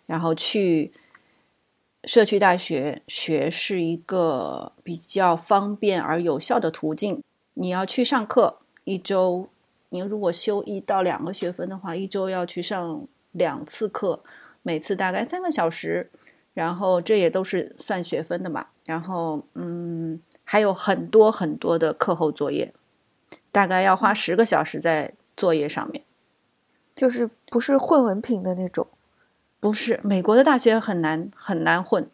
[0.06, 0.92] 然后去
[2.04, 7.22] 社区大学学是一个比较方便而有效的途径。
[7.54, 9.48] 你要去上课，一周
[9.90, 14.22] 你如果修一到两个学分的话，一周要去上两次课，
[14.62, 16.10] 每次大概三个小时，
[16.54, 18.66] 然后这也都是算学分的嘛。
[18.86, 20.20] 然后，嗯。
[20.42, 22.74] 还有很多很多的课后作业，
[23.52, 26.02] 大概要花十个小时在作业上面。
[26.96, 28.88] 就是不是混文凭的那种，
[29.60, 32.10] 不是美国的大学很难很难混。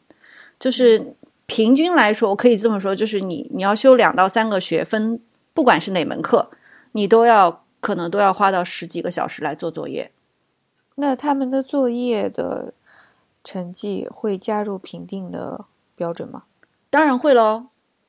[0.60, 1.14] 就是
[1.46, 5.18] 平均来说，我可以这么说，就是你你要修两到三个学分，
[5.54, 6.50] 不管是哪门课，
[6.92, 10.12] 你都要可能都要花到十几个小时来做作业。
[10.96, 12.74] 那他们的作业的
[13.46, 16.42] 成绩会加入评定的标准吗？
[16.90, 17.68] 当然会喽。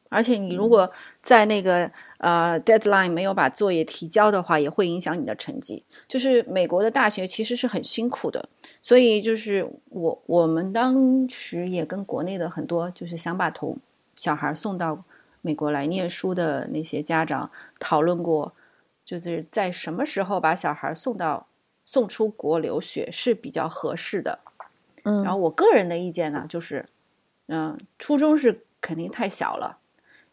[0.10, 0.90] 而且你如果
[1.22, 5.84] 在那个呃 deadline 没有把作业提交的话，也会影响你的成绩。
[6.08, 8.48] 就是美国的大学其实是很辛苦的，
[8.82, 13.78] 所以就是我我们当时也跟国内的很多就是想把同
[14.16, 15.04] 小孩送到
[15.42, 18.54] 美国来念书的那些家长讨论过，
[19.04, 21.48] 就是在什么时候把小孩送到
[21.84, 24.40] 送出国留学是比较合适的。
[25.08, 26.86] 嗯，然后我个人的意见呢，就是
[27.48, 29.80] 嗯，初中是肯定太小了。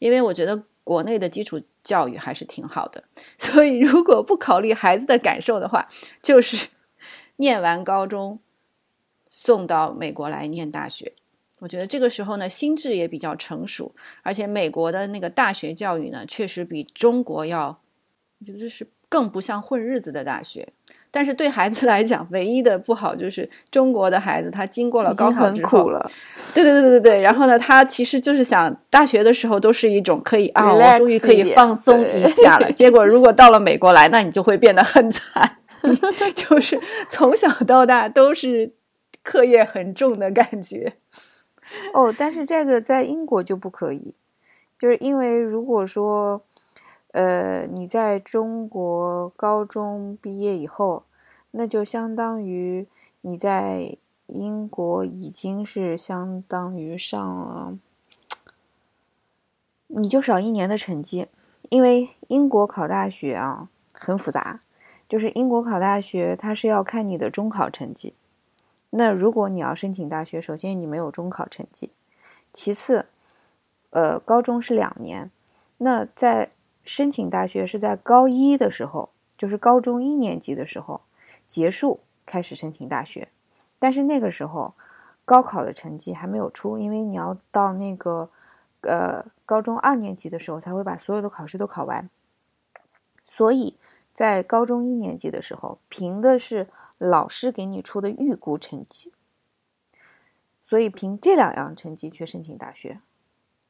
[0.00, 3.04] 因为我觉得国内的基础教育还是挺好的，
[3.38, 5.86] 所以如果不考虑孩子的感受的话，
[6.20, 6.68] 就是
[7.36, 8.40] 念完高中
[9.30, 11.14] 送到美国来念大学。
[11.60, 17.80] 我觉得这个时候呢，心智也比较成熟，而且美国的那个大学教育呢，确实比中国要，
[18.40, 20.74] 我觉得是更不像混日子的大学。
[21.14, 25.88] 但是对孩子来讲，唯一的不好就是中国的孩子他经过了高考之后，
[26.52, 27.20] 对对对对对对。
[27.20, 32.72] 然后呢，他其实就是想大学的时候都是一种可以啊，我终于可以放松一下了。
[32.72, 35.58] 结果如果到了美国来，那你就会变得很惨，
[36.34, 38.72] 就是从小到大都是
[39.22, 40.94] 课业很重的感觉。
[41.92, 44.16] 哦，但是这个在英国就不可以，
[44.80, 46.42] 就是因为如果说。
[47.14, 51.04] 呃，你在中国高中毕业以后，
[51.52, 52.88] 那就相当于
[53.20, 53.96] 你在
[54.26, 57.78] 英国已经是相当于上了，
[59.86, 61.28] 你就少一年的成绩，
[61.68, 64.62] 因为英国考大学啊很复杂，
[65.08, 68.14] 就是英国考大学它是要看你的中考成绩。
[68.90, 71.90] 那如果你要申请大学，首先你没有中考成绩，
[72.52, 73.06] 其次，
[73.90, 75.30] 呃，高中是两年，
[75.78, 76.50] 那在
[76.84, 81.00] 申请大学是在高一的时候，就是高中一年级的时候
[81.46, 83.28] 结束开始申请大学。
[83.78, 84.74] 但是那个时候，
[85.24, 88.30] 高考的成绩还没有出，因为你要到那个，
[88.82, 92.08] 呃，高中二年级的时候才会把所有的考试都考完。
[93.24, 93.76] 所以
[94.12, 96.68] 在高中一年级的时候，凭的是
[96.98, 99.12] 老师给你出的预估成绩。
[100.62, 103.00] 所以凭这两样成绩去申请大学。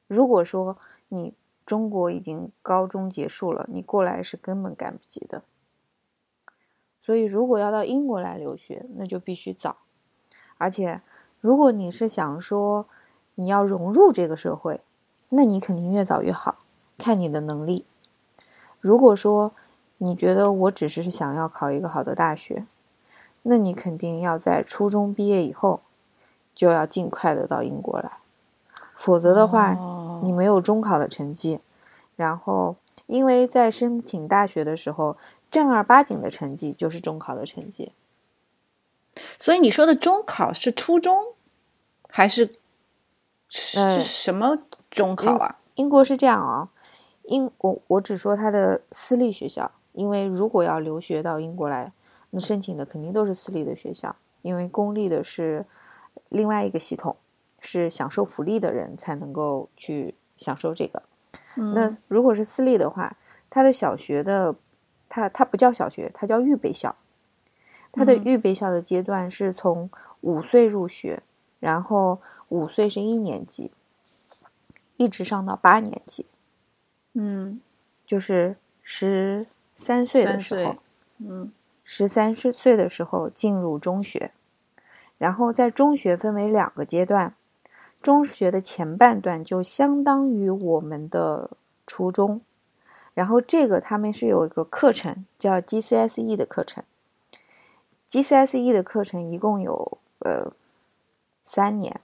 [0.07, 1.35] 如果说你
[1.67, 5.43] 中国已经高中结束了，你过来是根本赶不及的。
[7.01, 9.77] 所以如果要到英国来留学，那就必须早。
[10.57, 11.03] 而且，
[11.41, 12.87] 如果你是想说
[13.35, 14.81] 你要融入这个社会，
[15.29, 16.59] 那你肯定越早越好，
[16.97, 17.85] 看你的能力。
[18.81, 19.53] 如果说
[19.99, 22.67] 你觉得我只是想要考一个好的大学，
[23.43, 25.81] 那你肯定要在初中毕业以后
[26.55, 28.19] 就要尽快的到英国来，
[28.95, 29.77] 否则的话，
[30.25, 31.61] 你没有中考的成绩，
[32.17, 35.17] 然后因为在申请大学的时候，
[35.51, 37.93] 正儿八经的成绩就是中考的成绩。
[39.39, 41.35] 所以你说的中考是初中，
[42.09, 42.57] 还是
[43.49, 44.59] 是什么
[44.91, 45.59] 中考啊？
[45.75, 46.69] 英国是这样啊，
[47.25, 51.93] 英我我只说他的私立学校，因为如果要留学到英国来，
[52.31, 55.65] 那申请的肯定都是私立的学校，因为公立的是
[56.29, 57.15] 另外一个系统，
[57.67, 61.03] 是享受福利的人才能够去享受这个。
[61.75, 63.17] 那如果是私立的话，
[63.49, 64.55] 他的小学的，
[65.09, 66.95] 他他不叫小学，他叫预备校。
[67.91, 69.89] 他的预备校的阶段是从
[70.21, 71.23] 五岁入学，
[71.61, 73.71] 然后五岁是一年级，
[74.97, 76.27] 一直上到八年级。
[77.13, 77.61] 嗯，
[78.05, 79.47] 就是十
[79.77, 80.77] 三岁的时候，
[81.19, 81.53] 嗯，
[81.85, 84.33] 十三岁岁的时候进入中学，
[85.17, 87.37] 然后在中学分为两个阶段，
[88.05, 91.53] 中学的前半段就相当于我们的
[91.87, 92.43] 初中，
[93.15, 96.85] 然后这个他们是有一个课程叫 GCSE 的课程。
[98.11, 100.53] GCSE 的课程一共有呃
[101.43, 101.99] 三年，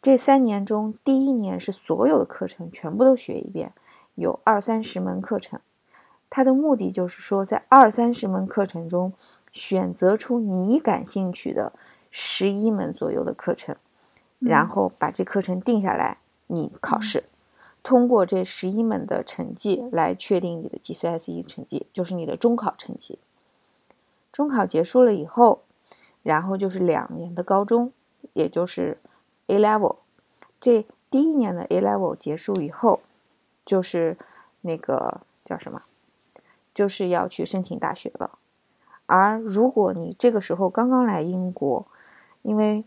[0.00, 3.74] 这三年中第一年是所有的课程全部都学一遍，
[4.14, 5.60] 有二三十门课程。
[6.30, 9.12] 它的目的就是说，在二三十门课程中
[9.52, 11.74] 选择出你感兴趣的
[12.10, 13.76] 十一门左右的课程，
[14.44, 17.24] 然后把这课程定下来，你考试，
[17.82, 23.18] 通过这十一门的成绩来确定你的 GCSE 成绩，就是你的中考成绩。
[24.32, 25.62] 中考结束了以后，
[26.22, 27.92] 然后就是两年的高中，
[28.32, 28.98] 也就是
[29.46, 29.96] A level。
[30.60, 33.00] 这第一年的 A level 结束以后，
[33.64, 34.16] 就是
[34.62, 35.82] 那个叫什么，
[36.74, 38.38] 就是要去申请大学了。
[39.06, 41.86] 而如果你这个时候刚刚来英国，
[42.42, 42.84] 因为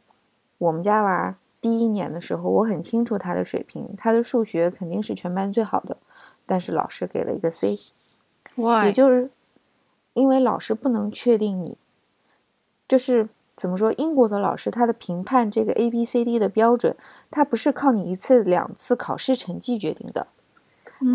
[0.57, 5.97] 我们家娃第一年的时候，我很清楚他的水平，他的数学肯定是全班最好的，
[6.45, 7.79] 但是老师给了一个 C，
[8.85, 9.31] 也就是。
[10.13, 11.77] 因为老师不能确定你，
[12.87, 13.91] 就是怎么说？
[13.93, 16.95] 英国的老师他的评判这个 A B C D 的标准，
[17.31, 20.27] 他不是靠你一次两次考试成绩决定的，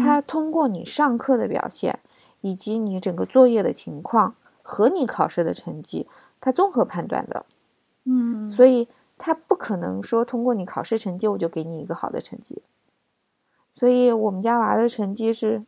[0.01, 2.01] 他通过你上课的表现，
[2.41, 6.09] 以及你整个作业的情况和你考试的成绩，
[6.41, 7.47] 他综合判断的。
[8.05, 8.87] 嗯，所以
[9.21, 12.63] 他不可能说通过你考试成绩我就给你一个好的成绩。
[13.71, 15.63] 所以我们家娃的成绩是，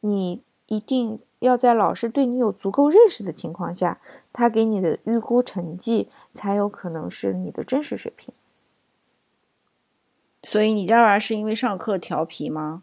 [0.00, 1.20] 你一定。
[1.40, 4.00] 要在老师对你有足够认识的情况下，
[4.32, 8.32] 他给你的预估成绩才有可能是你的真实水平。
[10.42, 12.82] 所以你家娃是因为上课调皮吗？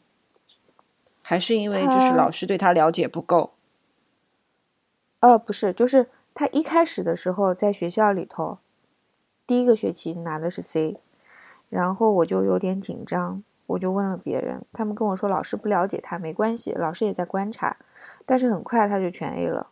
[1.24, 3.54] 还是因为就是老师对他了解不够？
[5.22, 8.60] 呃，不是，就是他一开始的时候在学校里头，
[9.46, 11.00] 第一个学期拿的是 C，
[11.70, 13.44] 然后我就有点紧张。
[13.68, 17.78] 我就问了别人，他们跟我说老师不了解他，没关系，老师也在观察。
[18.26, 19.70] 但是很快他就全 A 了。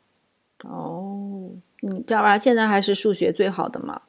[0.63, 1.49] 哦，
[1.81, 4.03] 你家娃现在还是数学最好的吗？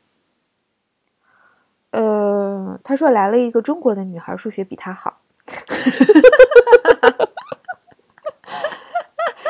[1.90, 5.20] 呃，他说来了一个中国的女孩，数学比他好。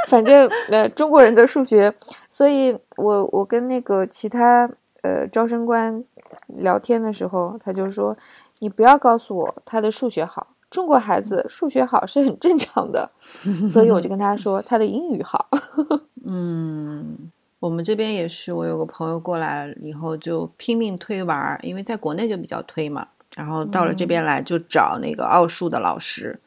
[0.09, 1.95] 反正呃，中国人的数学，
[2.30, 4.70] 所以我我跟那个其他
[5.03, 6.05] 呃招生官
[6.46, 8.16] 聊天的时候，他就说。
[8.62, 13.11] 你不要告诉我他的数学好，中国孩子数学好是很正常的，
[13.66, 15.48] 所以我就跟他说他的英语好。
[16.26, 26.38] 嗯，我们这边也是，我有个朋友过来了以后就拼命推娃儿，因为在国内就比较推嘛，然后到了这边来就找那个奥数的老师，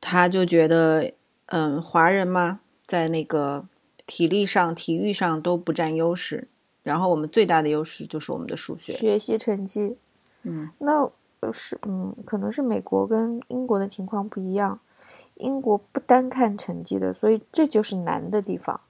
[0.00, 1.12] 他就觉得，
[1.48, 3.66] 嗯，华人嘛，在那个
[4.06, 6.48] 体力上、体育上都不占优势，
[6.82, 9.96] 然后我们最大的优势就是我们的数学，学习成绩。
[10.42, 11.10] 嗯，那
[11.52, 14.80] 是嗯，可能是美国跟英国的情况不一样，
[15.34, 18.80] 英国不单看成绩的，所以这就是难的地方。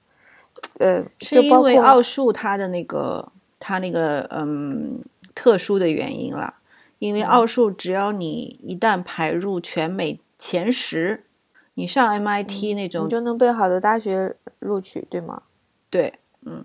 [0.79, 5.03] 呃，是因为奥数它的那个它那个嗯
[5.35, 6.55] 特殊的原因了。
[6.99, 11.25] 因为奥数只要你一旦排入全美前十，
[11.73, 15.43] 你上 MIT 那种，你就能被好的大学录取，对吗？
[15.89, 16.13] 对，
[16.45, 16.63] 嗯，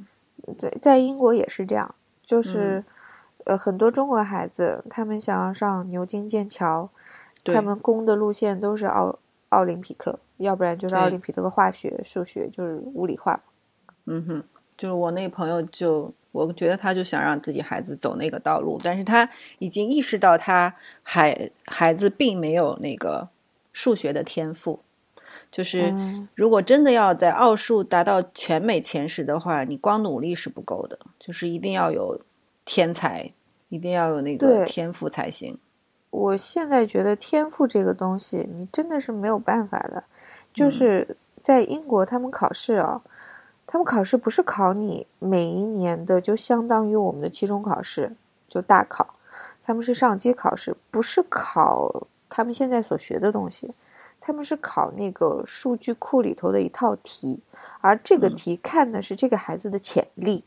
[0.56, 2.84] 在在英国也是这样，就是
[3.44, 6.88] 呃很多中国孩子他们想要上牛津、剑桥，
[7.44, 9.18] 他们攻的路线都是奥
[9.50, 13.40] 奥林匹克，要不然就是奥林匹克的化学、数学，就是物理化。
[14.06, 14.44] 嗯哼，
[14.76, 19.28] 就是我那朋友就，我觉得他就想让自己孩子走那个道路，但是他
[19.58, 23.28] 已经意识到他孩孩子并没有那个
[23.72, 24.80] 数学的天赋，
[25.50, 25.94] 就是
[26.34, 32.20] 如果真的要在奥数达到全美前十的话，你光努力是不够的，就是一定要有
[32.64, 33.32] 天才，
[33.68, 35.58] 一定要有那个天赋才行。
[36.10, 40.04] 我现在觉得天赋这个东西，你真的是没有办法的，
[40.52, 43.02] 就是在英国他们考试啊。
[43.70, 48.16] 他们考试不是考你每一年的，就相当于我们的期中考试，
[48.48, 49.14] 就大考。
[49.62, 53.70] 他们是上机考试，不是考他们现在所学的东西，
[54.28, 57.40] 他们是考那个数据库里头的一套题，
[57.80, 60.44] 而这个题看的是这个孩子的潜力。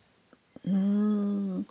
[0.62, 1.66] 嗯，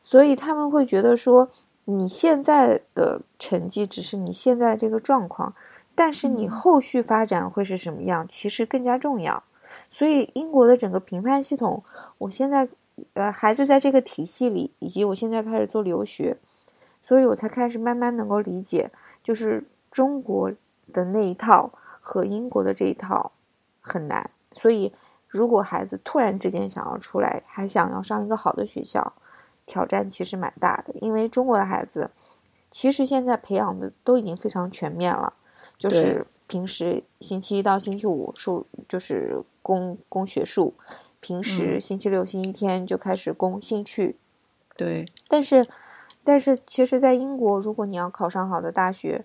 [0.00, 1.50] 所以他们会觉得说，
[1.86, 5.56] 你现在的成绩只是你现在这个状况，
[5.96, 9.42] 但是你后续发展会是什么样，其实更加重要。
[9.90, 11.82] 所以英国的整个评判系统，
[12.18, 12.68] 我现在，
[13.14, 16.36] 呃，孩子在这个体系里，以及我现在开始做留学，
[17.02, 18.92] 所以我才开始慢慢能够理解，
[19.24, 20.52] 就是中国
[20.92, 21.70] 的那一套
[22.00, 23.32] 和英国的这一套
[23.80, 24.30] 很难。
[24.52, 24.92] 所以，
[25.28, 29.12] 如果孩子突然之间想要出来，还想要上一个好的学校，
[29.66, 30.94] 挑战其实蛮大的。
[31.00, 32.10] 因为中国的孩子，
[32.70, 35.32] 其实现在培养的都已经非常全面了，
[35.76, 39.42] 就是平时星期一到星期五数就是。
[39.66, 40.74] 攻攻学术，
[41.18, 44.16] 平时星期六、星期天就开始攻兴趣。
[44.76, 45.66] 对，但是，
[46.22, 49.24] 但是，其实，在英国，如果你要考上好的大学，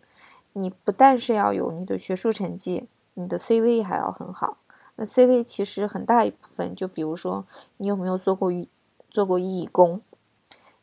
[0.53, 4.57] 你不但是要有你的学术成绩，你的 CV 还要很好。
[4.95, 7.45] 那 CV 其实很大一部分，就比如说
[7.77, 8.67] 你有没有做过义
[9.09, 10.01] 做过义工，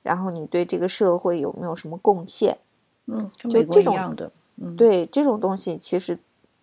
[0.03, 2.59] 然后你对这个社会有没有什么贡献？
[3.07, 6.19] 嗯，就这种的，嗯，对这种东西，其实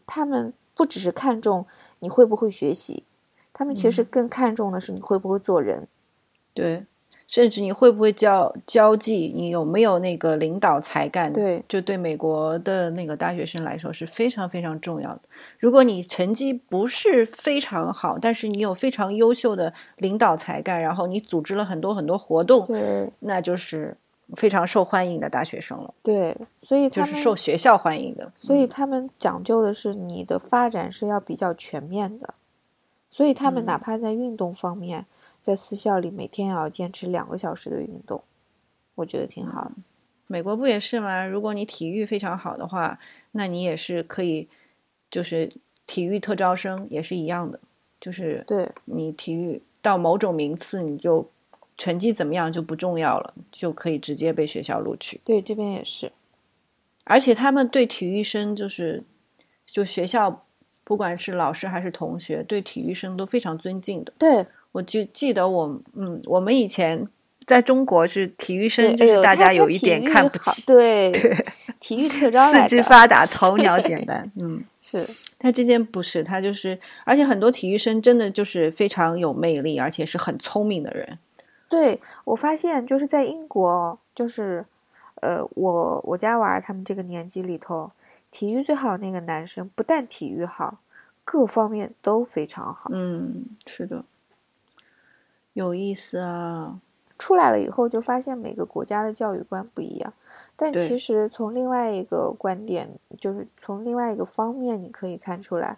[0.06, 1.66] 他们不只是看重。
[2.00, 3.04] 你会不会学习？
[3.52, 5.88] 他们其实更看重的是你会不会做人，
[6.54, 6.86] 对，
[7.28, 11.34] 甚至你会不会交交际，你有没有那个领导才干？
[11.34, 15.22] 对，就对美国的那个大学生来说是非常非常重要的。
[15.58, 23.98] 如果你成绩不是非常好，但是你有非常优秀的领导才干，然后你组织了很多很多活动，对，那就是
[24.36, 25.94] 非常受欢迎的大学生了。
[26.04, 28.32] 对，所以就是受学校欢迎的。
[28.36, 32.36] 所以他们讲究的是你的发展是要比较全面的。
[33.08, 35.06] 所以他们哪怕在运动方面，
[35.46, 38.24] 在私校里每天要坚持两个小时的运动，
[38.96, 39.74] 我觉得挺好的。
[40.26, 41.24] 美国不也是吗？
[41.24, 43.00] 如果你体育非常好的话，
[43.34, 44.50] 那你也是可以，
[45.12, 45.48] 就是
[45.86, 47.60] 体育特招生也是一样的，
[48.02, 51.30] 就是对你体育到某种名次，你就
[51.78, 55.22] 成绩怎么样就不重要了，就可以直接被学校录取。
[55.24, 56.12] 对，这边也是，
[57.04, 59.04] 而且他们对体育生就是
[59.68, 60.42] 就学校。
[60.88, 64.14] 不管是老师还是同学，对体育生都非常尊敬的。
[64.20, 67.08] 对，我就记得我，嗯，我们以前
[67.46, 70.64] 在中国是体育生，就是大家有一点看不起。
[70.66, 71.14] 对，
[71.80, 74.30] 体育特招四肢发达，头 脑简单。
[74.36, 75.08] 嗯， 是。
[75.40, 81.18] 他之间不是，他就是，而且很多体育生真的就是非常有魅力，而且是很聪明的人。
[81.70, 84.66] 对我发现，就是在英国，就是
[85.22, 87.92] 呃，我我家娃儿他们这个年纪里头。
[88.32, 90.80] 体育最好那个男生，不但体育好，
[91.24, 92.90] 各方面都非常好。
[92.92, 94.04] 嗯，是的，
[95.56, 96.80] 有意思啊。
[97.18, 100.14] 出来了以后就发现每个国家的教育观不一样，
[100.56, 102.88] 但其实从另外一个观点，
[103.18, 105.78] 就是从另外一个方面，你可以看出来，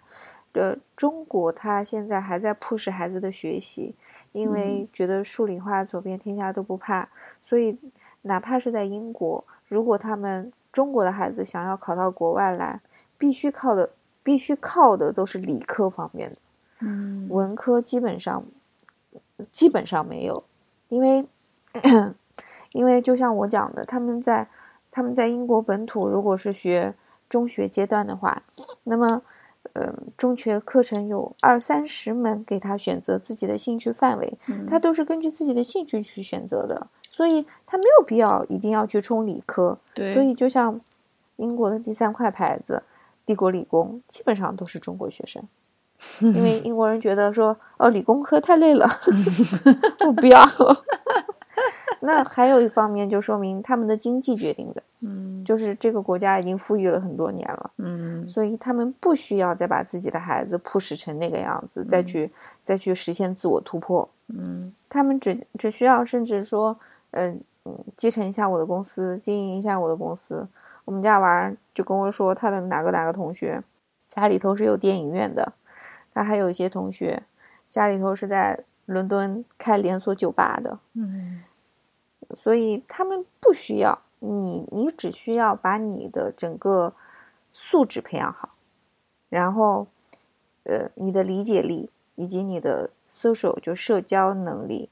[0.52, 3.94] 呃，中国他现在还在迫使孩子的学习，
[4.32, 7.08] 因为觉得数理化走遍天下都不怕，
[7.42, 7.78] 所以
[8.22, 10.52] 哪怕是在英国，如果他们。
[10.70, 12.78] 中国的孩子想要考到国外来，
[13.16, 13.88] 必须靠的
[14.22, 16.36] 必须靠的都是理科方面的，
[16.80, 18.44] 嗯，文科基本上
[19.50, 20.42] 基本上没有，
[20.88, 21.26] 因为
[22.72, 24.48] 因为就像我讲的，他们在
[24.90, 26.94] 他们在英国本土，如果是学
[27.28, 28.42] 中学阶段的话，
[28.84, 29.22] 那么。
[29.74, 39.78] 呃，中学课程有二三十门，给他选择自己的兴趣范围，他都是根据自己的兴趣去选择的，所以他没有必要一定要去冲理科。
[39.94, 40.80] 对，所以就像
[41.36, 42.82] 英国的第三块牌子，
[43.26, 45.42] 帝国理工，基本上都是中国学生，
[46.20, 48.86] 因为英国人觉得说，哦，理工科太累了
[50.06, 50.44] 我不要。
[52.00, 62.30] 那还有一方面，就说明他们的经济决定的，嗯，就是这个国家已经富裕了很多年了，嗯，所以他们不需要再把自己的孩子 push 成那个样子，再去
[62.62, 66.78] 再去实现自我突破，嗯，他们只只需要，甚至说，
[67.10, 70.46] 嗯嗯，继承一下我的公司，经营一下我的公司。
[70.84, 73.60] 我们家娃就跟我说，他的哪个哪个同学
[74.06, 75.52] 家里头是有电影院的，
[76.18, 77.22] 他还有一些同学
[77.68, 81.44] 家里头是在伦敦开连锁酒吧的，嗯。
[82.34, 86.92] 所以他们不需要你，你只需要把你的整个
[87.52, 88.50] 素质培养好，
[89.30, 89.86] 然后，
[90.64, 94.90] 呃，你的理解力以及你的 social 就社交能力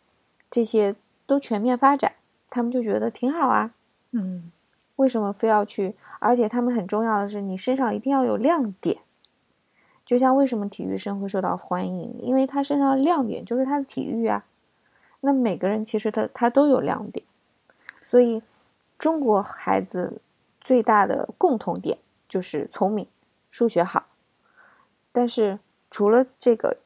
[0.49, 0.95] 这些
[1.27, 2.13] 都全面发展，
[2.49, 3.75] 他们就觉得挺好啊。
[4.13, 4.51] 嗯，
[4.97, 5.95] 为什么非要去？
[6.21, 9.01] 而且他们很重要的是，你身上一定要有亮点。
[10.07, 14.47] 就像为什么体育生会受到欢迎，因为他身上的亮点就是他的体育啊。
[15.21, 17.27] 那每个人其实他他都有亮点，
[18.07, 18.41] 所以
[18.97, 20.21] 中国孩子
[20.61, 21.99] 最大的共同点
[22.29, 23.09] 就是聪明，
[23.51, 24.07] 数学好。
[25.11, 25.59] 但是
[25.91, 26.77] 除了这个，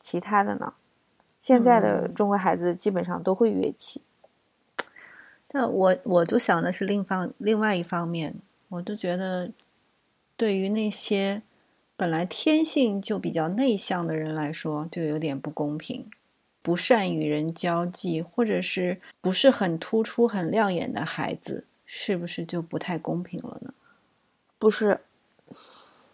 [0.00, 0.72] 其他的呢？
[1.38, 4.00] 现在的中国孩子基本上都会乐器。
[5.48, 8.36] 但我我就想的是另方另外一方面，
[8.68, 9.50] 我都觉得
[10.36, 11.42] 对于那些
[12.00, 16.08] 本来天性就比较内向的人来说，就有点不公平。
[16.62, 23.74] 不善与人交际，或者是不是很突出、很亮眼的孩子，是不是就不太公平了呢？
[24.58, 25.00] 不是，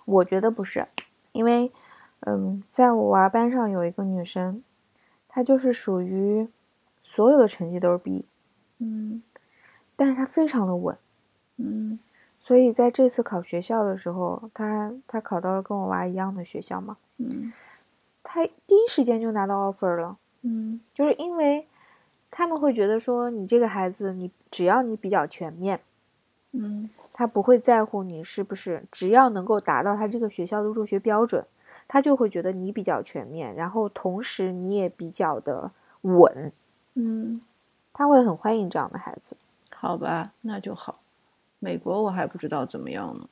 [0.05, 0.89] 我觉得不是，
[1.31, 1.71] 因为，
[2.23, 4.65] 嗯，在我娃班上有一个女生，
[5.29, 6.49] 她就是属于
[7.01, 8.25] 所有的成绩都是 B，
[8.79, 9.23] 嗯，
[9.95, 10.99] 但是她非常的稳，
[11.59, 12.01] 嗯，
[12.47, 17.53] 所以在这次考学校的时候，他他考到了跟我娃一样的学校嘛，嗯，
[18.23, 20.17] 他第一时间就拿到 offer 了。
[20.43, 21.67] 嗯，就是因为
[22.31, 25.81] 他们会觉得说，你这个孩子，你只要你比较全面，
[26.53, 31.45] 嗯，他不会在乎你是不是，只要能够达到他这个学校的入学标准，
[31.89, 35.73] 他就会觉得你比较全面，然后同时你也比较的
[36.03, 36.53] 稳，
[36.95, 37.43] 嗯，
[37.93, 39.37] 他会很欢迎这样的孩子。
[39.75, 40.95] 好吧，那就好。
[41.59, 43.29] 美国我还不知道怎么样呢，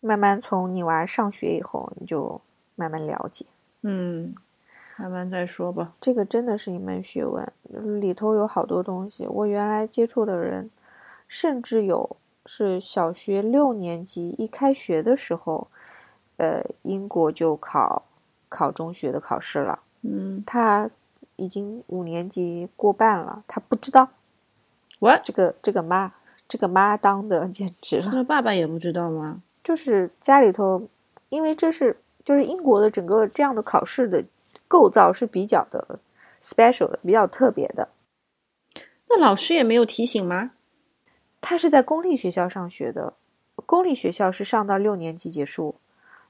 [0.00, 2.40] 慢慢从你娃上学以后，你就
[2.74, 3.46] 慢慢了解。
[3.82, 4.34] 嗯。
[4.96, 5.92] 慢慢再说吧。
[6.00, 7.52] 这个真的是一门学问，
[8.00, 9.26] 里头有好多东西。
[9.26, 10.70] 我原来接触的人，
[11.26, 15.66] 甚至有是小学六年级一开学的时候，
[16.36, 18.04] 呃，英国就考
[18.48, 19.80] 考中学的考试了。
[20.02, 20.88] 嗯，他
[21.34, 24.10] 已经五年级过半了，他不知道。
[25.00, 26.14] 我这个这个妈，
[26.48, 28.10] 这个妈当的 简直了。
[28.12, 29.42] 那爸爸也不知道吗？
[29.62, 30.88] 就是家里头，
[31.28, 34.24] 因为这是就是英国的整个这样的考试的。
[34.66, 36.00] 构造是比较的
[36.42, 37.88] special 的，比较特别的。
[39.08, 40.52] 那老师也没有提醒吗？
[41.40, 43.14] 他是在公立学校上学的，
[43.66, 45.76] 公立学校是上到六年级结束，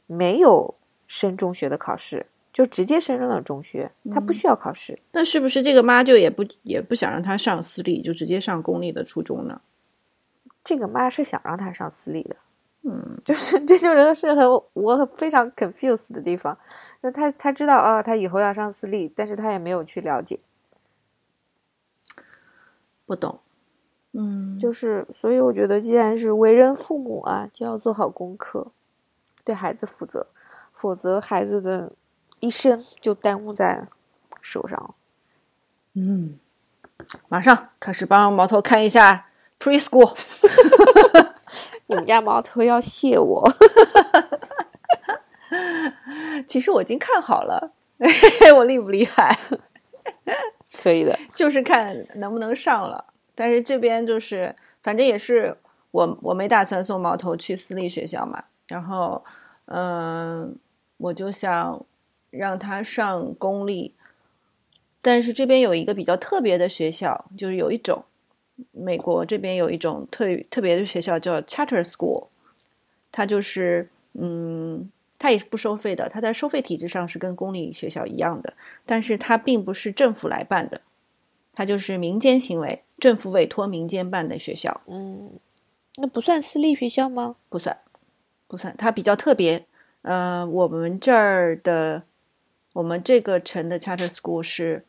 [0.06, 0.74] 没有
[1.06, 4.98] 升中学的考试，就直接升上了中学，他不需要考试。
[5.12, 9.60] 那是不是这个妈就也不也不想让他上私立，就直接上公立的初中呢？
[10.64, 12.36] 这个妈是想让他上私立的。
[12.82, 16.58] 嗯， 就是这就是是很我非常 confused 的地方，
[17.00, 20.38] 那他他知道啊，他以后要上私立，但是他也没有去了解，
[23.06, 23.40] 不懂，
[24.12, 28.70] 嗯，就是所以我觉得，既然是为人父母啊，就要做好功课，
[29.44, 30.26] 对孩子负责，
[30.74, 31.92] 否则孩子的
[32.40, 33.88] 一生就耽误在
[34.42, 34.94] 手上。
[35.94, 36.38] 嗯，
[37.28, 39.26] 马上开始帮毛头看一下
[39.64, 40.14] preschool。
[41.86, 43.52] 你们家毛头要谢我，
[46.46, 47.72] 其实我已经看好了，
[48.56, 49.38] 我厉不厉害？
[50.82, 53.06] 可以的，就是看能不能上了。
[53.34, 55.56] 但是这边就是，反正也是
[55.90, 59.24] 我我没打算送毛头去私立学校嘛，然后
[59.66, 60.56] 嗯，
[60.98, 61.84] 我就想
[62.30, 63.94] 让他上公立，
[65.02, 68.04] 但是这边有一个比较特别的学校，就是有一种。
[68.72, 72.28] 美国这边有一种特特别的学校叫 charter school，
[73.10, 78.54] 它就是嗯，它也是不收费的，它在收费体制上是跟公立学校一样的，
[78.86, 80.80] 但是它并不是政府来办的，
[81.52, 84.82] 它就是民间行为，政府委托民间办的学校。
[84.86, 85.32] 嗯，
[85.96, 87.36] 那不算私立学校吗？
[87.48, 87.76] 不算，
[88.46, 89.64] 不算，它比较特别。
[90.02, 92.02] 呃，我们这儿的，
[92.74, 94.84] 我们这个城的 charter school 是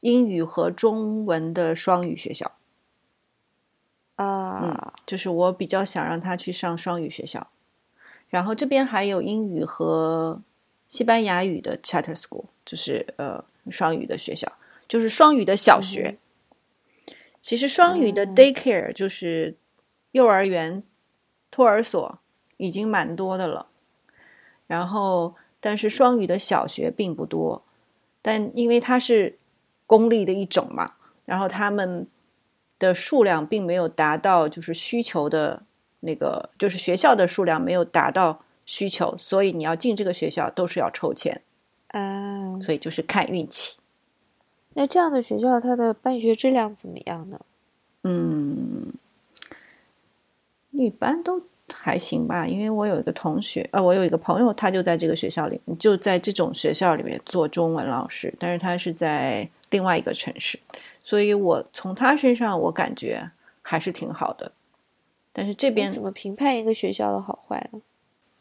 [0.00, 2.52] 英语和中文的双语学校。
[4.16, 7.50] 啊，就是我比较想让他去上双语学校，
[8.28, 10.42] 然后这边还有英语和
[10.88, 14.52] 西班牙语的 charter school，就是呃双语的学校，
[14.86, 16.18] 就是双语的小学。
[17.40, 19.56] 其实双语的 daycare 就是
[20.12, 20.82] 幼儿园、
[21.50, 22.18] 托儿所
[22.58, 23.68] 已经蛮多的了。
[24.66, 27.64] 然后，但是双语的小学并不多，
[28.20, 29.38] 但因为它是
[29.90, 30.92] 公立的一种嘛，
[31.24, 32.06] 然后他们
[32.78, 35.64] 的数量并没有达到就是需求的
[35.98, 41.42] 那个，就是学校的数量没有达到需求，所以你要进这个学校都是要抽签，
[41.88, 43.80] 啊，所以就是看运气。
[44.74, 47.40] 那这样的学校，它的办学质量怎么样呢？
[48.04, 48.92] 嗯，
[50.70, 51.42] 一般都。
[51.72, 60.58] 还行吧，因为我有一个同学，呃，我有一个朋友，他就在这个学校里，就在这种学校里面做中文老师，但是他是在另外一个城市，
[61.02, 63.30] 所以我从他身上我感觉
[63.62, 64.52] 还是挺好的。
[65.32, 67.80] 但是这边怎么评判一个学校的好坏呢？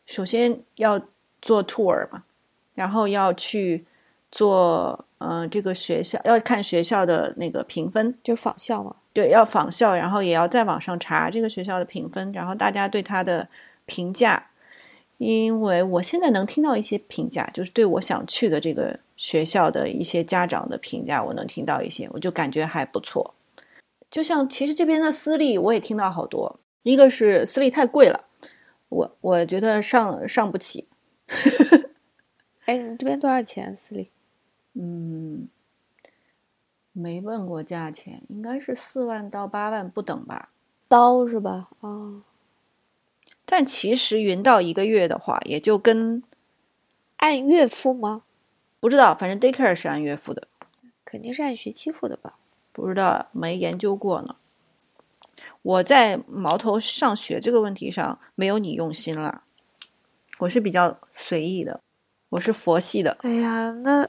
[0.05, 0.99] 首先要
[1.41, 2.23] 做 tour 嘛，
[2.73, 3.85] 然后要去
[4.31, 8.95] 做，嗯，这个学校要看学校的那个评分，就仿效嘛。
[9.13, 13.47] 对，要仿效，然后也要在网上查这个学校的评分，然后大家对他的
[13.85, 14.47] 评价。
[15.17, 23.35] 因为我现在能听到一些评价，就是对我想去的这个学校的一些家长的评价，我能听到一些，我就感觉还不错。
[24.09, 28.23] 就像其实这边的私立，我也听到好多，一个是私立太贵了，
[28.87, 30.87] 我我觉得上上不起。
[32.63, 34.09] 哎，你这边多少钱私立？
[34.75, 35.49] 嗯。
[36.91, 40.49] 没问过价钱，应该是四万到八万不等吧？
[40.87, 41.69] 刀是吧？
[41.81, 42.23] 啊，
[43.45, 46.23] 但其实云到一个月的话，也就跟
[47.17, 48.23] 按月付吗？
[48.79, 50.47] 不知道，反正 daycare 是按月付的，
[51.03, 52.35] 肯定是按学期付的吧？
[52.71, 54.35] 不知道，没研究过呢。
[55.61, 59.43] 我在毛头上学这个问题上没有你用心啦，
[60.39, 61.81] 我是比较随意的，
[62.29, 63.17] 我是佛系的。
[63.21, 64.07] 哎呀，那。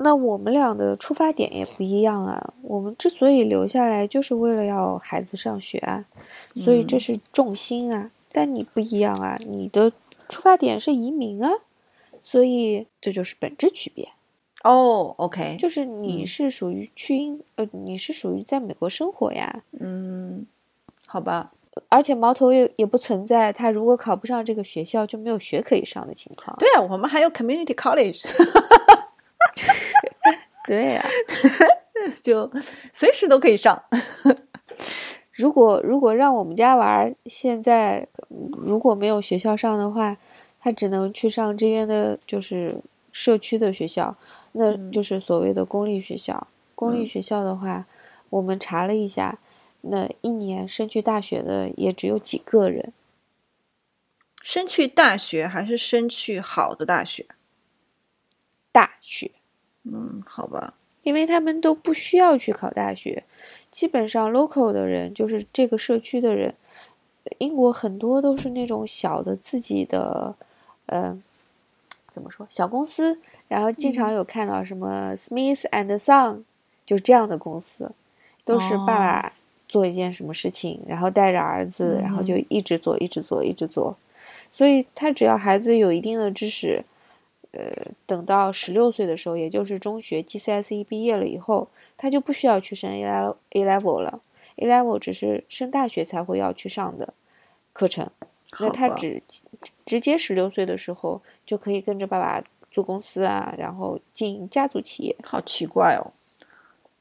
[0.00, 2.54] 那我们俩的出发点也不一样啊！
[2.62, 6.04] 我们之所以留下来，就是为了要孩子上学啊，
[6.54, 8.08] 所以这是重心啊。
[8.30, 9.90] 但你不一样啊，你的
[10.28, 11.50] 出发点是移民啊，
[12.22, 14.08] 所以这就是本质区别。
[14.64, 19.62] 哦，OK，就是你是属于去英呃，你是属于在美国生活呀。
[19.78, 20.46] 嗯，
[21.06, 21.52] 好吧。
[21.88, 26.56] 而且矛头也也不存在，他如果考不上这个学校，就没有学可以上的情况。
[26.58, 28.20] 对啊，我们还有 community college。
[30.66, 31.02] 对呀，
[32.20, 32.50] 就
[32.92, 33.80] 随时都可以上。
[35.30, 38.08] 如果如果让我们家娃现在
[38.60, 40.16] 如果没有学校上的话，
[40.60, 42.80] 他只能去上这边的，就是
[43.12, 44.16] 社区的学校，
[44.52, 46.46] 那就是所谓的公立学校。
[46.74, 47.86] 公立学校的话，
[48.30, 49.38] 我们查了一下，
[49.82, 52.92] 那一年升去大学的也只有几个人。
[54.42, 57.26] 升去大学还是升去好的大学？
[58.70, 59.32] 大学。
[59.82, 63.24] 嗯，好吧，因为他们都不需要去考大学，
[63.72, 66.54] 基本上 local 的人就是这个社区的人，
[67.38, 70.36] 英国很多都是那种小的自己的，
[70.88, 71.16] 呃，
[72.10, 73.18] 怎么说小公司，
[73.48, 76.42] 然后经常有看到什么 Smith and Son，
[76.84, 77.90] 就这样的公司，
[78.44, 79.32] 都是爸爸
[79.66, 83.96] 做一件什么事情，然后带着儿子，然后就一直做，一直做，一直做，
[84.52, 86.84] 所以他只要孩子有一定的知识。
[87.52, 87.64] 呃，
[88.04, 94.20] 等到十六岁的时候，也就是中学 GCSE 毕业了以后，他就不需要去升 A A level 了。
[94.56, 97.14] A level 只是升大学才会要去上的
[97.72, 98.10] 课程。
[98.60, 99.22] 那他只
[99.84, 105.16] 直接十六岁的时候就可以跟着爸爸做公司啊，然后经营家族企业。
[105.22, 106.12] 好奇怪哦！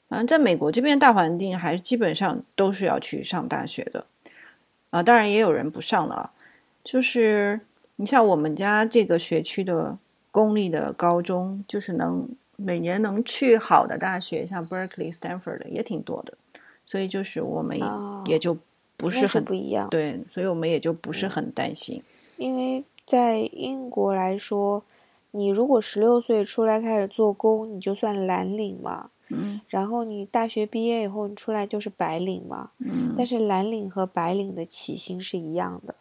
[0.09, 4.05] 反正在美国这边大环境还基本上都是要去上大学的
[4.89, 6.31] 啊，当然也有人不上的了。
[6.83, 7.61] 就是
[7.97, 9.97] 你像我们家这个学区的。
[10.29, 16.37] 公立的高中就是能每年能去好的大学，像 Berkeley、Stanford 的也挺多的，
[16.85, 17.79] 所以就是我们
[18.27, 18.55] 也就
[18.97, 19.87] 不是很不一样。
[19.89, 22.03] 对，所以我们也就不是很担心。
[22.35, 24.83] 因为在英国来说，
[25.31, 29.11] 你如果十六岁出来开始做工，你就算蓝领嘛。
[29.29, 29.61] 嗯。
[29.67, 32.71] 然后你大学毕业以后，你出来就是白领嘛。
[32.79, 33.13] 嗯。
[33.15, 35.95] 但是蓝领和白领的起薪是一样的。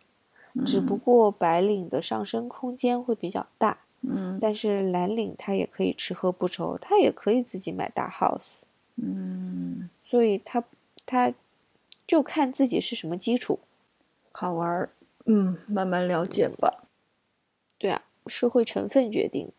[0.64, 3.78] 只不过白领的上升空间会比较大。
[4.08, 8.58] 嗯，但是蓝领他也可以吃喝不愁，他也可以自己买大 house。
[8.96, 10.62] 嗯，所以他
[11.04, 11.32] 他
[12.06, 13.60] 就看自己是什么基础。
[14.32, 14.90] 好玩儿，
[15.24, 16.84] 嗯，慢慢了解吧。
[17.78, 19.50] 对啊，社会成分决定。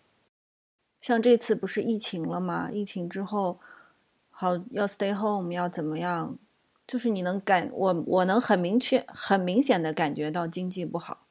[1.01, 2.69] 像这次不是疫情了吗？
[2.71, 3.59] 疫情之后，
[4.31, 6.37] 好要 stay home，要怎么样？
[6.87, 11.25] 就是你能感我，我能很明确、很明显的感觉到经济不好，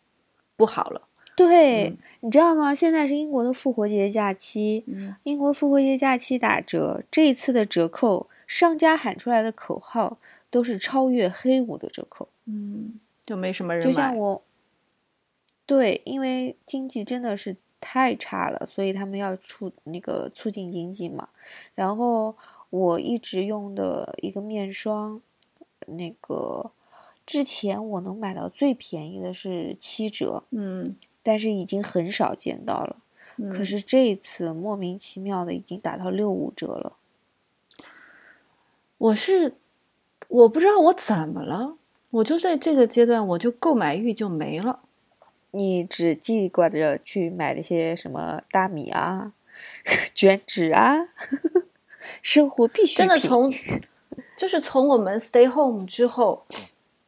[0.54, 1.08] 不好了。
[1.34, 2.74] 对，你知道吗？
[2.74, 10.18] 现在是英国的复活节假期，嗯英国复活节假期打折，这一次的折扣，商家喊出来的口号
[10.51, 12.28] 都是超越黑五的折扣。
[12.44, 14.16] 嗯，就没什么人就像。
[14.16, 14.42] 我，
[15.66, 21.28] 对，因为经济真的是太差了，所以他们要促那个促进经济嘛。
[21.74, 22.36] 然后
[22.70, 25.20] 我一直用的一个面霜，
[25.86, 26.70] 那个
[27.26, 32.97] 之前我能买到最便宜的是七折，嗯，但是已经很少见到了。
[33.51, 36.97] 可嗯是这一次莫名其妙的已经打到六五折了。
[38.97, 39.57] 我是
[40.29, 41.77] 我不知道我怎么了，
[42.11, 44.81] 我就在这个阶段，我就购买欲就没了。
[45.53, 49.33] 你只记挂着去买那些什么大米啊、
[50.14, 51.09] 卷纸啊，
[52.20, 53.09] 生活必需品。
[53.09, 53.51] 真的从
[54.37, 56.45] 就是从我们 stay home 之后，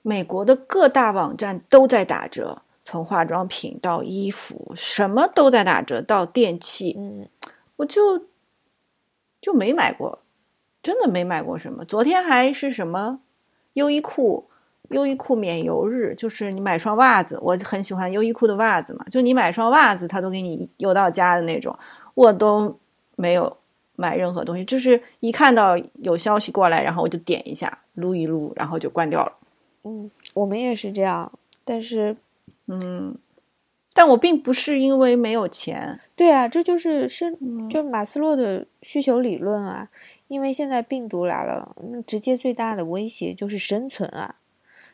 [0.03, 7.29] 美国的各大网站都在打折，从化妆品到衣服，什么都在打折，到电器，嗯，
[7.77, 8.27] 我就
[9.43, 10.21] 就没买过，
[10.83, 11.85] 真的没买过什么。
[11.85, 13.21] 昨天还是什么
[13.75, 14.49] 优衣库。
[14.93, 21.79] 优衣库免邮日，就是你买双袜子，我很喜欢优衣库的袜子嘛，就你买双袜子，他都给你邮到家的那种，
[22.15, 22.75] 我都
[23.15, 23.55] 没有
[23.97, 29.33] 买任何东西，就是一看到有消息过来，然后我就点一下，撸一撸，然后就关掉了。
[29.85, 31.31] 嗯，我们也是这样，
[31.67, 32.17] 但是，
[32.69, 33.15] 嗯，
[33.93, 39.91] 但我并不是因为没有钱，对啊，这就是是，嗯就马斯洛的需求理论啊。
[40.29, 44.37] 因为现在病毒来了，那直接最大的威胁就是生存啊。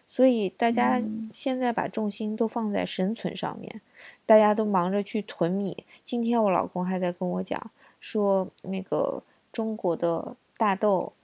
[0.06, 3.80] 所以大家嗯现在把重心都放在生存上面，
[4.26, 5.84] 大家都忙着去囤米。
[6.04, 11.14] 今天我老公还在跟我讲说，那个中国的大豆，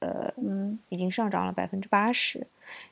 [0.00, 2.46] 呃，嗯已经上涨了百分之八十，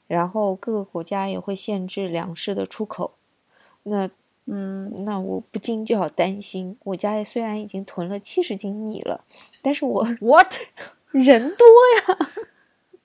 [0.06, 3.14] 然后各个国家也会限制粮食的出口。
[3.84, 4.08] 那
[4.46, 9.24] 嗯，那我不禁就要担心，我家里虽然已经囤了七十斤米了，
[9.62, 10.54] 但是我 what？
[11.12, 11.66] 人多
[12.14, 12.28] 呀。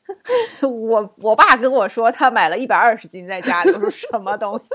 [0.68, 4.70] 我我爸跟我说，他买了一百二十斤在家里，我说什么东西？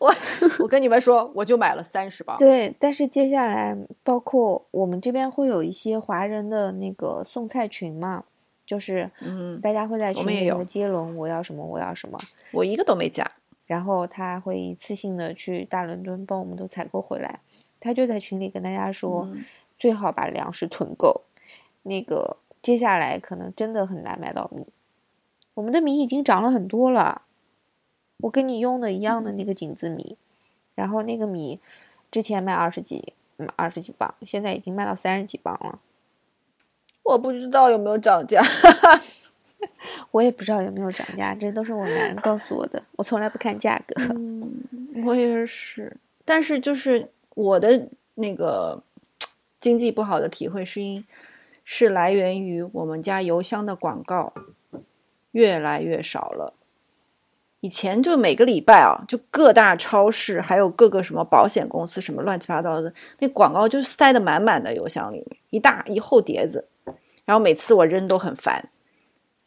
[0.00, 0.12] 我
[0.58, 2.36] 我跟你们说，我就买了三十包。
[2.36, 8.24] 对，但是接下来包括我们这边会有一些华人的那个送菜群嘛，
[8.66, 12.18] 就是嗯，大家会在群里我们也有头接龙，我要什么我要什么，
[12.50, 13.24] 我一个都没加。
[13.68, 17.38] 然后他会一次性的去大伦敦帮我们都采购回来，
[17.78, 19.44] 他就在群里跟大家说，嗯。
[19.78, 21.22] 最好把粮食囤够，
[21.84, 24.66] 那个接下来可能真的很难买到米，
[25.54, 27.22] 我们的米已经涨了很多了，
[28.22, 30.16] 我跟你用的一样的那个井字米，
[30.74, 31.60] 然后那个米
[32.10, 35.78] 之前卖二十几，嗯，二十几磅，现在已经卖到三十几磅了，
[37.04, 38.42] 我不知道有没有涨价。
[40.12, 44.14] 我也不知道有没有涨价，这都是我男人告诉我的，我从来不看价格。
[45.04, 48.82] 我也是，但是就是我的那个
[49.60, 51.04] 经济不好的体会是因
[51.64, 54.32] 是来源于我们家邮箱的广告
[55.32, 56.54] 越来越少了。
[57.60, 66.68] 以前就每个礼拜啊，就各大超市还有各个什么保险公司什么乱七八糟的，那广告就塞得满满的邮箱里面，一大一厚碟子，
[67.24, 68.68] 然后每次我扔都很烦。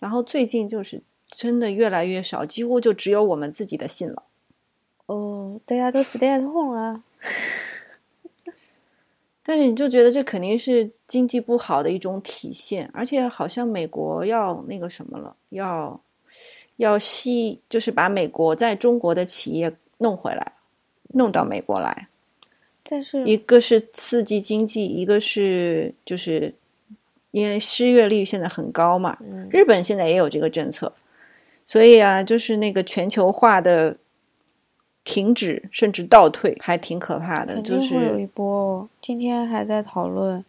[0.01, 4.23] 然后最近就是真的越来越少，几乎就只有我们自己的信了。
[5.05, 7.03] 哦，大家都 stay at home 啊，
[9.43, 16.01] 但是你就觉得这肯定是经济不好的一种体现，而且好像美国要那个什么了，要
[16.77, 20.53] 要吸，就是把美国在中国的企业弄回来，
[21.09, 22.07] 弄到美国来。
[22.83, 26.53] 但是一个是刺激经济，一个是就是
[27.31, 30.93] 因为失业率现在很高嘛，嗯日本现在也有这个政策，
[31.65, 33.97] 所以啊，就是那个全球化的
[35.03, 37.55] 停止甚至倒退，还挺可怕的。
[37.55, 38.89] 肯就定会有一波哦。
[39.01, 40.43] 今天还在讨论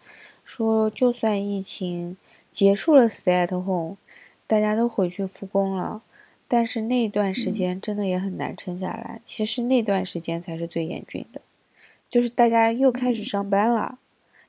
[0.45, 2.17] 说，就算疫情
[2.51, 3.97] 结束了，stay at home，
[4.47, 6.03] 大家都回去复工了，
[6.49, 9.21] 但是那段时间真的也很难撑下来。
[9.25, 11.41] 其实那段时间才是最严峻的，
[12.11, 13.99] 就是大家又开始上班了，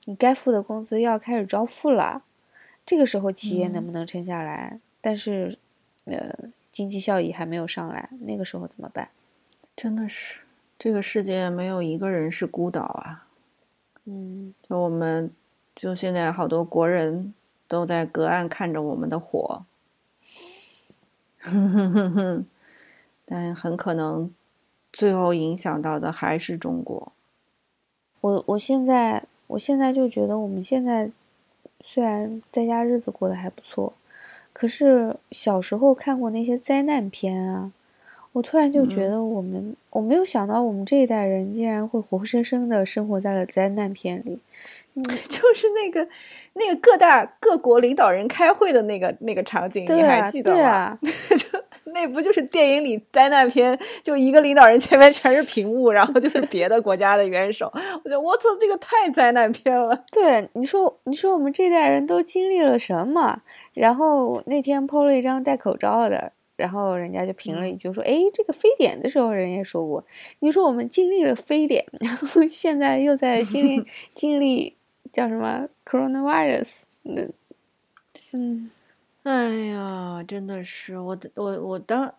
[0.06, 2.24] 你该付的工资要开始招付了，
[2.86, 4.80] 这个时候企业能不能撑下来？
[5.00, 5.58] 但是，
[6.06, 6.36] 呃，
[6.72, 9.10] 经济效益还没有上来，那个时候怎么办？
[9.76, 10.42] 真的是，
[10.78, 13.28] 这个世界没有一个人是孤岛啊。
[14.06, 15.32] 嗯，就我们，
[15.76, 17.34] 就现在好多国人
[17.68, 19.64] 都在隔岸看着我们的火，
[23.26, 24.34] 但很可能
[24.92, 27.14] 最后影响到的还是中国。
[28.20, 31.10] 我我现在我现在就觉得我们现在
[31.80, 33.94] 虽然在家日子过得还不错，
[34.52, 37.72] 可是小时候看过那些灾难片啊。
[38.32, 44.40] 我突然就觉得，我们我没有想到，我们这一代人竟然会活生生的生活在了灾难片里。
[44.96, 46.08] 嗯， 就是那个
[46.54, 50.98] 那个各大各国领导人开会的那个那个场景，你还记得吗？
[51.06, 53.78] 就那不就是电影里灾难片？
[54.02, 57.72] 就一个领导人前面全是屏幕，然后就是别的国家的元首。
[57.74, 60.04] 我觉得我操，这个太灾难片了。
[60.12, 63.42] 对，你说你说我们这代人都经历了什么？
[63.74, 66.32] 然后那天 PO 了一张戴口罩的。
[66.56, 70.06] 然后人家就评了一句说：“哎，这个非典的时候，人家说过，
[70.40, 74.76] 你说我们经历了非典，然后现在又在经历 经历
[75.12, 76.84] 叫什么 coronavirus？
[77.02, 77.24] 那，
[78.34, 78.70] 嗯，
[79.24, 82.14] 哎呀，真的是我我我当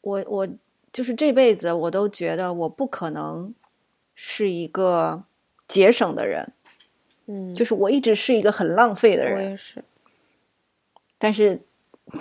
[0.00, 0.48] 我我
[0.92, 3.54] 就是这辈子我都觉得我不可能
[4.14, 5.22] 是一个
[5.66, 6.52] 节省的人，
[7.26, 9.82] 嗯，就是我一直是一个很浪费的人，我也是，
[11.18, 11.60] 但是。”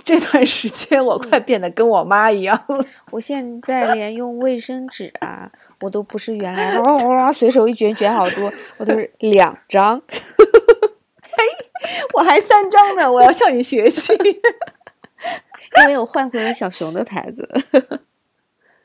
[0.03, 2.85] 这段时间我快变得跟我妈一样了。
[3.09, 8.43] 我现在连用卫生纸啊，我都不是原来哇哇随手一卷卷好多，
[8.81, 10.01] 我都是两张。
[12.97, 14.11] 嘿，我还三张呢，我要向你学习。
[15.81, 17.47] 因为我换回了小熊的牌子。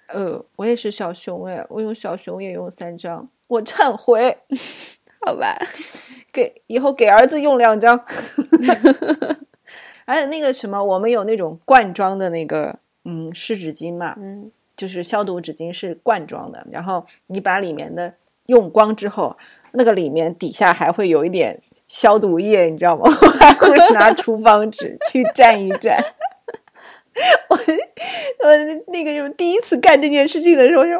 [0.08, 4.38] 呃，我也是小熊哎，我用小熊也用三张，我忏悔。
[5.24, 5.56] 好吧，
[6.32, 7.96] 给以后给儿子用两张。
[10.04, 18.14] 而且那个什么，我们有那种罐装的那个，嗯，湿纸巾嘛，嗯，就是消毒纸巾是罐装的，然后你把里面的
[18.46, 19.36] 用光之后，
[19.72, 21.62] 那个里面底下还会有一点
[21.92, 23.02] 消毒液，你知道吗？
[23.04, 25.94] 我还会拿厨房纸去蘸一蘸。
[27.50, 30.96] 我我那个就是第一次干这件事情的时候，说我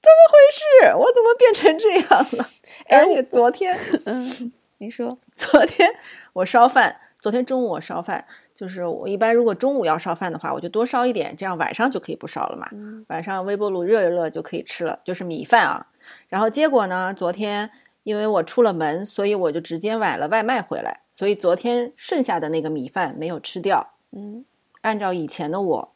[0.00, 0.94] 怎么回事？
[0.96, 2.04] 我怎么变成这样
[2.38, 2.48] 了？
[2.88, 5.92] 而且昨天，嗯，你说昨天
[6.34, 7.00] 我烧饭。
[7.20, 8.24] 昨天中午我烧饭，
[8.54, 12.66] 就是我一般如果中午要烧饭的话，我就多烧一点，这样晚上就可以不烧了嘛。
[13.08, 15.88] 晚上微波炉热一热就可以吃了，就是米饭啊。
[16.28, 17.70] 然后结果呢，昨天
[18.10, 23.94] 因为我出了门，所以我就直接买了外卖回来，所以昨天剩下的那个米饭没有吃掉。
[24.10, 24.44] 嗯，
[24.80, 25.94] 按照以前的我，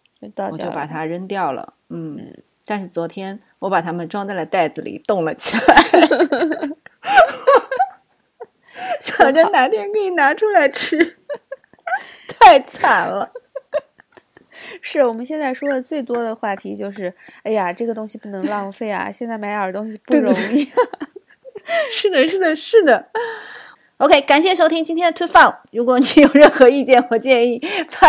[0.52, 1.74] 我就把它扔掉了。
[1.88, 5.74] 嗯，但是昨天我把它们装在了袋子里，冻了起来。
[9.00, 11.18] 想着哪天可以拿出来吃，
[12.28, 13.32] 太惨了。
[14.80, 17.12] 是我们现在说的最多的话题就是，
[17.42, 19.10] 哎呀，这个东西不能浪费啊！
[19.10, 20.70] 现在买点东西不容易。
[21.90, 23.08] 是的，是的，是的。
[23.98, 25.54] OK，感谢收听今天的 Too Fun。
[25.70, 28.08] 如果你有任何意见和建议，发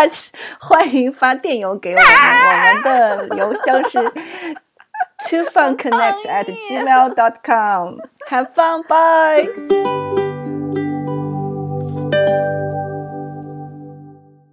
[0.60, 4.00] 欢迎发电邮给我们，我们的邮箱是
[5.30, 8.00] Too Fun Connect at gmail dot com。
[8.28, 10.25] Have fun, bye.